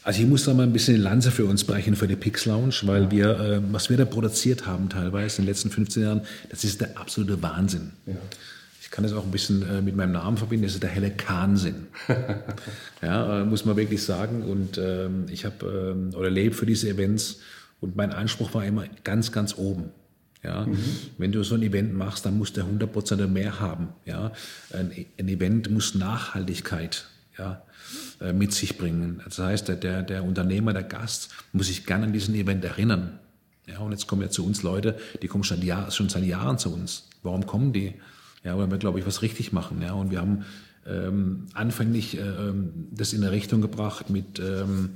Also 0.04 0.22
ich 0.22 0.28
muss 0.28 0.44
da 0.44 0.54
mal 0.54 0.62
ein 0.62 0.72
bisschen 0.72 0.94
die 0.94 1.02
Lanze 1.02 1.32
für 1.32 1.44
uns 1.44 1.64
brechen, 1.64 1.96
für 1.96 2.06
die 2.06 2.16
Pix 2.16 2.46
Lounge, 2.46 2.76
weil 2.84 3.04
ja. 3.04 3.10
wir, 3.10 3.40
äh, 3.40 3.72
was 3.72 3.90
wir 3.90 3.96
da 3.96 4.04
produziert 4.04 4.64
haben 4.64 4.88
teilweise 4.88 5.38
in 5.38 5.44
den 5.44 5.50
letzten 5.50 5.70
15 5.70 6.02
Jahren, 6.02 6.22
das 6.48 6.64
ist 6.64 6.80
der 6.80 6.96
absolute 6.98 7.42
Wahnsinn. 7.42 7.92
Ja 8.06 8.14
ich 8.88 8.92
kann 8.92 9.04
das 9.04 9.12
auch 9.12 9.24
ein 9.24 9.30
bisschen 9.30 9.68
äh, 9.68 9.82
mit 9.82 9.96
meinem 9.96 10.12
Namen 10.12 10.38
verbinden, 10.38 10.64
das 10.64 10.72
ist 10.72 10.82
der 10.82 10.88
helle 10.88 11.10
Kahnsinn. 11.10 11.88
ja, 13.02 13.42
äh, 13.42 13.44
muss 13.44 13.66
man 13.66 13.76
wirklich 13.76 14.02
sagen. 14.02 14.42
Und 14.42 14.78
ähm, 14.78 15.26
ich 15.28 15.44
habe 15.44 15.94
ähm, 15.94 16.14
oder 16.14 16.30
lebe 16.30 16.54
für 16.54 16.64
diese 16.64 16.88
Events 16.88 17.40
und 17.80 17.96
mein 17.96 18.12
Anspruch 18.12 18.54
war 18.54 18.64
immer 18.64 18.86
ganz, 19.04 19.30
ganz 19.30 19.58
oben. 19.58 19.90
Ja, 20.42 20.64
mhm. 20.64 20.78
wenn 21.18 21.32
du 21.32 21.42
so 21.42 21.56
ein 21.56 21.62
Event 21.62 21.92
machst, 21.92 22.24
dann 22.24 22.38
muss 22.38 22.54
der 22.54 22.64
100% 22.64 23.26
mehr 23.26 23.60
haben. 23.60 23.88
Ja, 24.06 24.32
ein, 24.72 24.90
ein 25.18 25.28
Event 25.28 25.70
muss 25.70 25.94
Nachhaltigkeit 25.94 27.08
ja, 27.36 27.62
äh, 28.22 28.32
mit 28.32 28.54
sich 28.54 28.78
bringen. 28.78 29.20
Das 29.22 29.38
heißt, 29.38 29.68
der, 29.68 30.02
der 30.02 30.24
Unternehmer, 30.24 30.72
der 30.72 30.84
Gast 30.84 31.34
muss 31.52 31.66
sich 31.66 31.84
gerne 31.84 32.06
an 32.06 32.14
diesen 32.14 32.34
Event 32.34 32.64
erinnern. 32.64 33.18
Ja, 33.66 33.80
und 33.80 33.92
jetzt 33.92 34.06
kommen 34.06 34.22
ja 34.22 34.30
zu 34.30 34.46
uns 34.46 34.62
Leute, 34.62 34.98
die 35.20 35.28
kommen 35.28 35.44
schon, 35.44 35.60
Jahr, 35.60 35.90
schon 35.90 36.08
seit 36.08 36.24
Jahren 36.24 36.56
zu 36.56 36.72
uns. 36.72 37.06
Warum 37.22 37.44
kommen 37.44 37.74
die? 37.74 37.92
Ja, 38.48 38.58
weil 38.58 38.70
wir, 38.70 38.78
glaube 38.78 38.98
ich, 38.98 39.06
was 39.06 39.22
richtig 39.22 39.52
machen. 39.52 39.82
Ja, 39.82 39.92
und 39.92 40.10
wir 40.10 40.20
haben 40.20 40.44
ähm, 40.86 41.46
anfänglich 41.52 42.18
äh, 42.18 42.22
ähm, 42.22 42.70
das 42.90 43.12
in 43.12 43.22
eine 43.22 43.30
Richtung 43.30 43.60
gebracht 43.60 44.08
mit 44.08 44.40
ähm, 44.40 44.90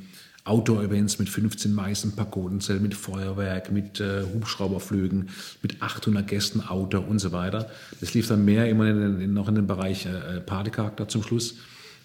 Outdoor-Events 0.44 1.18
mit 1.18 1.28
15 1.28 1.72
Meißen, 1.72 2.12
Pagodenzellen, 2.12 2.82
mit 2.82 2.94
Feuerwerk, 2.94 3.70
mit 3.70 4.00
äh, 4.00 4.24
Hubschrauberflügen, 4.24 5.28
mit 5.62 5.82
800 5.82 6.26
Gästen, 6.26 6.60
Outdoor 6.62 7.06
und 7.06 7.20
so 7.20 7.30
weiter. 7.30 7.70
Das 8.00 8.14
lief 8.14 8.26
dann 8.26 8.44
mehr 8.44 8.68
immer 8.68 8.88
in, 8.88 9.20
in, 9.20 9.34
noch 9.34 9.48
in 9.48 9.54
den 9.54 9.66
Bereich 9.66 10.06
äh, 10.06 10.40
Partycharakter 10.40 11.06
zum 11.08 11.22
Schluss. 11.22 11.56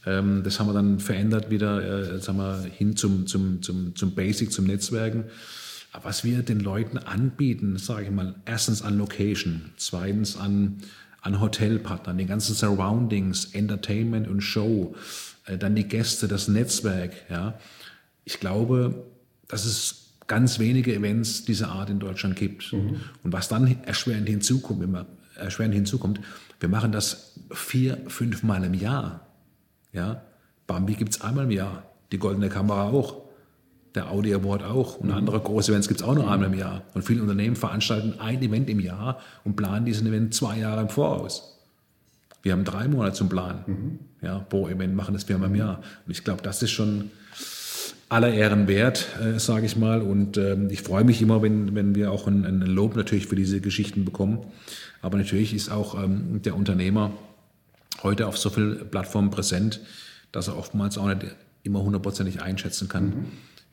Ähm, 0.05 0.43
das 0.43 0.59
haben 0.59 0.67
wir 0.67 0.73
dann 0.73 0.99
verändert 0.99 1.49
wieder 1.49 2.13
äh, 2.13 2.19
sagen 2.19 2.37
wir, 2.37 2.61
hin 2.61 2.95
zum, 2.97 3.25
zum, 3.25 3.61
zum, 3.63 3.95
zum 3.95 4.13
Basic, 4.13 4.51
zum 4.51 4.65
Netzwerken. 4.65 5.23
Aber 5.93 6.05
was 6.05 6.23
wir 6.23 6.43
den 6.43 6.59
Leuten 6.59 6.97
anbieten, 6.97 7.77
sage 7.77 8.03
ich 8.03 8.11
mal, 8.11 8.35
erstens 8.45 8.83
an 8.83 8.97
Location, 8.97 9.71
zweitens 9.77 10.37
an, 10.37 10.77
an 11.21 11.41
Hotelpartnern, 11.41 12.17
den 12.17 12.27
ganzen 12.27 12.55
Surroundings, 12.55 13.45
Entertainment 13.53 14.27
und 14.27 14.41
Show, 14.41 14.95
äh, 15.45 15.57
dann 15.57 15.75
die 15.75 15.87
Gäste, 15.87 16.27
das 16.27 16.47
Netzwerk, 16.47 17.13
ja, 17.29 17.59
ich 18.23 18.39
glaube, 18.39 19.05
dass 19.47 19.65
es 19.65 20.07
ganz 20.27 20.59
wenige 20.59 20.93
Events 20.93 21.45
dieser 21.45 21.69
Art 21.69 21.89
in 21.89 21.99
Deutschland 21.99 22.35
gibt. 22.35 22.73
Mhm. 22.73 22.99
Und 23.23 23.33
was 23.33 23.47
dann 23.47 23.81
erschwerend 23.83 24.27
hinzukommt, 24.27 24.83
immer 24.83 25.05
erschwerend 25.35 25.73
hinzukommt, 25.73 26.19
wir 26.59 26.69
machen 26.69 26.91
das 26.91 27.33
vier, 27.51 27.97
fünf 28.07 28.43
Mal 28.43 28.63
im 28.63 28.73
Jahr. 28.73 29.27
Ja? 29.93 30.23
Bambi 30.65 30.95
gibt 30.95 31.13
es 31.13 31.21
einmal 31.21 31.45
im 31.45 31.51
Jahr, 31.51 31.83
die 32.11 32.17
Goldene 32.17 32.49
Kamera 32.49 32.89
auch, 32.89 33.26
der 33.97 34.11
Audi 34.11 34.33
Award 34.33 34.63
auch 34.63 34.97
und 34.97 35.07
mhm. 35.07 35.15
andere 35.15 35.39
große 35.39 35.71
Events 35.71 35.87
gibt 35.87 35.99
es 35.99 36.07
auch 36.07 36.15
noch 36.15 36.29
einmal 36.29 36.51
im 36.53 36.57
Jahr. 36.57 36.83
Und 36.93 37.01
viele 37.01 37.21
Unternehmen 37.21 37.55
veranstalten 37.55 38.19
ein 38.19 38.41
Event 38.41 38.69
im 38.69 38.79
Jahr 38.79 39.19
und 39.43 39.55
planen 39.55 39.85
diesen 39.85 40.07
Event 40.07 40.33
zwei 40.33 40.59
Jahre 40.59 40.81
im 40.81 40.89
Voraus. 40.89 41.57
Wir 42.43 42.53
haben 42.53 42.63
drei 42.63 42.87
Monate 42.87 43.13
zum 43.13 43.27
Planen. 43.27 43.59
Mhm. 43.65 43.99
Ja, 44.21 44.39
pro 44.39 44.69
Event 44.69 44.95
machen 44.95 45.13
das 45.13 45.25
viermal 45.25 45.49
im 45.49 45.55
Jahr. 45.55 45.81
Und 46.05 46.11
ich 46.11 46.23
glaube, 46.23 46.41
das 46.43 46.61
ist 46.61 46.71
schon 46.71 47.11
aller 48.07 48.33
Ehren 48.33 48.67
wert, 48.67 49.07
äh, 49.21 49.39
sage 49.39 49.65
ich 49.65 49.75
mal. 49.75 50.01
Und 50.01 50.37
ähm, 50.37 50.69
ich 50.69 50.81
freue 50.81 51.03
mich 51.03 51.21
immer, 51.21 51.41
wenn, 51.41 51.75
wenn 51.75 51.95
wir 51.95 52.11
auch 52.11 52.27
ein, 52.27 52.45
ein, 52.45 52.61
Lob 52.61 52.95
natürlich 52.95 53.27
für 53.27 53.35
diese 53.35 53.59
Geschichten 53.59 54.05
bekommen. 54.05 54.39
Aber 55.01 55.17
natürlich 55.17 55.53
ist 55.53 55.69
auch 55.69 56.01
ähm, 56.01 56.41
der 56.43 56.55
Unternehmer 56.55 57.11
heute 58.03 58.27
auf 58.27 58.37
so 58.37 58.49
vielen 58.49 58.89
Plattformen 58.89 59.31
präsent, 59.31 59.81
dass 60.31 60.47
er 60.47 60.57
oftmals 60.57 60.97
auch 60.97 61.07
nicht 61.07 61.35
immer 61.63 61.81
hundertprozentig 61.81 62.41
einschätzen 62.41 62.87
kann. 62.87 63.05
Mhm 63.05 63.25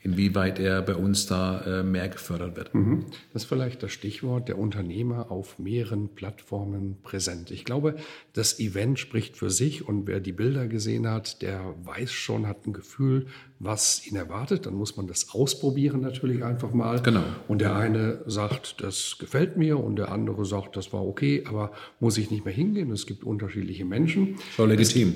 inwieweit 0.05 0.61
er 0.61 0.83
bei 0.83 0.95
uns 0.95 1.27
da 1.27 1.81
äh, 1.81 1.83
mehr 1.83 2.11
gefördert 2.11 2.57
wird. 2.57 2.75
Mhm. 2.75 3.07
Das 3.33 3.43
ist 3.43 3.49
vielleicht 3.49 3.83
das 3.83 3.91
Stichwort 3.91 4.49
der 4.49 4.59
Unternehmer 4.59 5.31
auf 5.31 5.59
mehreren 5.59 6.11
Plattformen 6.11 6.99
präsent. 7.03 7.51
Ich 7.51 7.65
glaube, 7.65 7.97
das 8.35 8.61
Event 8.61 8.99
spricht 8.99 9.37
für 9.39 9.49
sich 9.49 9.89
und 9.89 10.07
wer 10.07 10.21
die 10.21 10.33
Bilder 10.33 10.69
gesehen 10.69 11.09
hat, 11.09 11.41
der 11.41 11.75
weiß 11.85 12.13
schon, 12.13 12.47
hat 12.47 12.67
ein 12.67 12.75
Gefühl, 12.75 13.27
was 13.59 14.07
ihn 14.07 14.17
erwartet. 14.17 14.67
Dann 14.67 14.75
muss 14.75 14.99
man 14.99 15.07
das 15.07 15.31
ausprobieren 15.31 16.03
natürlich 16.03 16.45
einfach 16.45 16.75
mal. 16.75 17.01
Genau. 17.01 17.25
Und 17.49 17.63
der 17.63 17.75
eine 17.75 18.21
sagt, 18.27 18.83
das 18.83 19.17
gefällt 19.19 19.57
mir 19.57 19.83
und 19.83 19.97
der 19.97 20.13
andere 20.13 20.45
sagt, 20.45 20.77
das 20.77 20.93
war 20.93 21.03
okay, 21.03 21.45
aber 21.49 21.73
muss 21.99 22.19
ich 22.19 22.31
nicht 22.31 22.45
mehr 22.45 22.53
hingehen. 22.53 22.91
Es 22.91 23.07
gibt 23.07 23.25
unterschiedliche 23.25 23.87
Menschen. 23.87 24.37
So 24.55 24.67
legitim. 24.67 25.15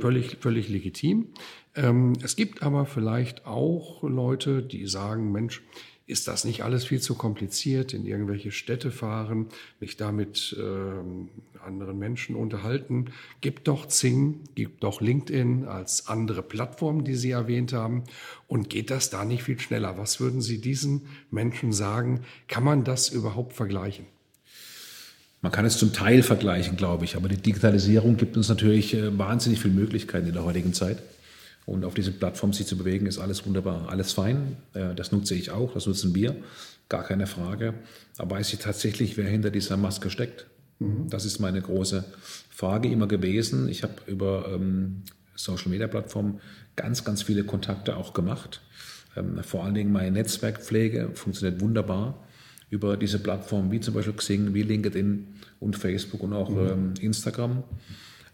Völlig, 0.00 0.38
völlig 0.40 0.68
legitim. 0.68 1.28
Ähm, 1.74 2.14
es 2.22 2.36
gibt 2.36 2.62
aber 2.62 2.86
vielleicht 2.86 3.46
auch 3.46 4.02
Leute, 4.02 4.62
die 4.62 4.86
sagen, 4.86 5.32
Mensch, 5.32 5.62
ist 6.06 6.28
das 6.28 6.44
nicht 6.44 6.62
alles 6.62 6.84
viel 6.84 7.00
zu 7.00 7.16
kompliziert, 7.16 7.92
in 7.92 8.06
irgendwelche 8.06 8.52
Städte 8.52 8.92
fahren, 8.92 9.48
mich 9.80 9.96
da 9.96 10.12
mit 10.12 10.56
äh, 10.56 11.60
anderen 11.60 11.98
Menschen 11.98 12.36
unterhalten? 12.36 13.06
Gibt 13.40 13.66
doch 13.66 13.86
Zing, 13.86 14.40
gibt 14.54 14.84
doch 14.84 15.00
LinkedIn 15.00 15.64
als 15.64 16.06
andere 16.06 16.42
Plattform, 16.42 17.02
die 17.02 17.16
Sie 17.16 17.32
erwähnt 17.32 17.72
haben. 17.72 18.04
Und 18.46 18.70
geht 18.70 18.90
das 18.90 19.10
da 19.10 19.24
nicht 19.24 19.42
viel 19.42 19.58
schneller? 19.58 19.98
Was 19.98 20.20
würden 20.20 20.40
Sie 20.40 20.60
diesen 20.60 21.06
Menschen 21.32 21.72
sagen? 21.72 22.20
Kann 22.46 22.62
man 22.62 22.84
das 22.84 23.08
überhaupt 23.08 23.52
vergleichen? 23.52 24.06
Man 25.46 25.52
kann 25.52 25.64
es 25.64 25.78
zum 25.78 25.92
Teil 25.92 26.24
vergleichen, 26.24 26.76
glaube 26.76 27.04
ich, 27.04 27.14
aber 27.14 27.28
die 27.28 27.36
Digitalisierung 27.36 28.16
gibt 28.16 28.36
uns 28.36 28.48
natürlich 28.48 28.94
äh, 28.94 29.16
wahnsinnig 29.16 29.60
viele 29.60 29.74
Möglichkeiten 29.74 30.26
in 30.26 30.32
der 30.32 30.42
heutigen 30.42 30.72
Zeit. 30.72 30.98
Und 31.66 31.84
auf 31.84 31.94
diese 31.94 32.10
Plattform 32.10 32.52
sich 32.52 32.66
zu 32.66 32.76
bewegen, 32.76 33.06
ist 33.06 33.20
alles 33.20 33.46
wunderbar, 33.46 33.88
alles 33.88 34.10
fein. 34.10 34.56
Äh, 34.74 34.96
das 34.96 35.12
nutze 35.12 35.36
ich 35.36 35.52
auch, 35.52 35.72
das 35.72 35.86
nutzen 35.86 36.16
wir, 36.16 36.34
gar 36.88 37.04
keine 37.04 37.28
Frage. 37.28 37.74
Aber 38.18 38.34
weiß 38.34 38.52
ich 38.54 38.58
tatsächlich, 38.58 39.16
wer 39.16 39.28
hinter 39.28 39.50
dieser 39.50 39.76
Maske 39.76 40.10
steckt? 40.10 40.46
Mhm. 40.80 41.10
Das 41.10 41.24
ist 41.24 41.38
meine 41.38 41.62
große 41.62 42.04
Frage 42.50 42.90
immer 42.90 43.06
gewesen. 43.06 43.68
Ich 43.68 43.84
habe 43.84 43.94
über 44.08 44.50
ähm, 44.52 45.02
Social 45.36 45.68
Media 45.68 45.86
Plattformen 45.86 46.40
ganz, 46.74 47.04
ganz 47.04 47.22
viele 47.22 47.44
Kontakte 47.44 47.96
auch 47.96 48.14
gemacht. 48.14 48.62
Ähm, 49.16 49.44
vor 49.44 49.62
allen 49.62 49.74
Dingen 49.74 49.92
meine 49.92 50.10
Netzwerkpflege 50.10 51.10
funktioniert 51.14 51.60
wunderbar 51.60 52.25
über 52.70 52.96
diese 52.96 53.18
Plattformen 53.18 53.70
wie 53.70 53.80
zum 53.80 53.94
Beispiel 53.94 54.14
Xing, 54.14 54.54
wie 54.54 54.62
LinkedIn 54.62 55.26
und 55.60 55.76
Facebook 55.76 56.22
und 56.22 56.32
auch 56.32 56.50
mhm. 56.50 56.68
ähm, 56.68 56.94
Instagram. 57.00 57.64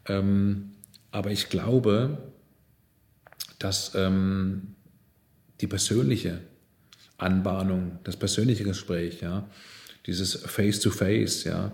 Ähm, 0.07 0.71
aber 1.11 1.31
ich 1.31 1.49
glaube, 1.49 2.19
dass 3.59 3.93
ähm, 3.95 4.75
die 5.61 5.67
persönliche 5.67 6.41
Anbahnung, 7.19 7.99
das 8.05 8.17
persönliche 8.17 8.65
Gespräch, 8.65 9.21
ja, 9.21 9.49
dieses 10.07 10.35
Face-to-Face, 10.35 11.47
-face, 11.47 11.49
ja, 11.49 11.73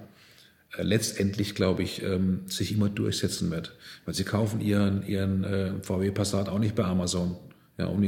äh, 0.77 0.83
letztendlich, 0.83 1.55
glaube 1.55 1.83
ich, 1.83 2.03
ähm, 2.03 2.42
sich 2.47 2.73
immer 2.73 2.88
durchsetzen 2.88 3.51
wird. 3.51 3.75
Weil 4.05 4.14
sie 4.14 4.25
kaufen 4.25 4.61
ihren, 4.61 5.07
ihren 5.07 5.44
äh, 5.44 5.73
VW 5.83 6.11
Passat 6.11 6.49
auch 6.49 6.59
nicht 6.59 6.75
bei 6.75 6.85
Amazon. 6.85 7.37
Ja, 7.79 7.87
und, 7.87 8.05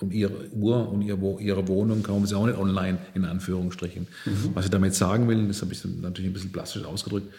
und, 0.00 0.12
ihre 0.12 0.50
Uhr 0.52 0.88
und 0.88 1.02
ihre, 1.02 1.66
Wohnung 1.66 2.04
kaufen 2.04 2.26
sie 2.26 2.36
auch 2.36 2.46
nicht 2.46 2.56
online, 2.56 2.98
in 3.14 3.24
Anführungsstrichen. 3.24 4.06
Mhm. 4.24 4.50
Was 4.54 4.66
ich 4.66 4.70
damit 4.70 4.94
sagen 4.94 5.26
will, 5.26 5.48
das 5.48 5.62
habe 5.62 5.72
ich 5.72 5.84
natürlich 5.84 6.30
ein 6.30 6.32
bisschen 6.32 6.52
plastisch 6.52 6.84
ausgedrückt, 6.84 7.34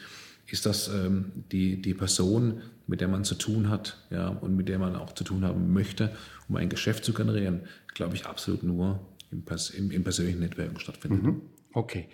ist, 0.47 0.65
dass 0.65 0.89
ähm, 0.89 1.31
die, 1.53 1.81
die 1.81 1.93
Person, 1.93 2.61
mit 2.87 2.99
der 2.99 3.07
man 3.07 3.23
zu 3.23 3.35
tun 3.35 3.69
hat 3.69 3.97
ja, 4.09 4.27
und 4.27 4.57
mit 4.57 4.67
der 4.67 4.79
man 4.79 4.97
auch 4.97 5.13
zu 5.13 5.23
tun 5.23 5.45
haben 5.45 5.71
möchte, 5.71 6.11
um 6.49 6.57
ein 6.57 6.67
Geschäft 6.67 7.05
zu 7.05 7.13
generieren, 7.13 7.61
glaube 7.93 8.15
ich, 8.15 8.25
absolut 8.25 8.63
nur 8.63 8.99
im, 9.31 9.43
im, 9.77 9.91
im 9.91 10.03
persönlichen 10.03 10.41
Netzwerken 10.41 10.77
stattfindet. 10.77 11.23
Mhm. 11.23 11.41
Okay. 11.73 12.09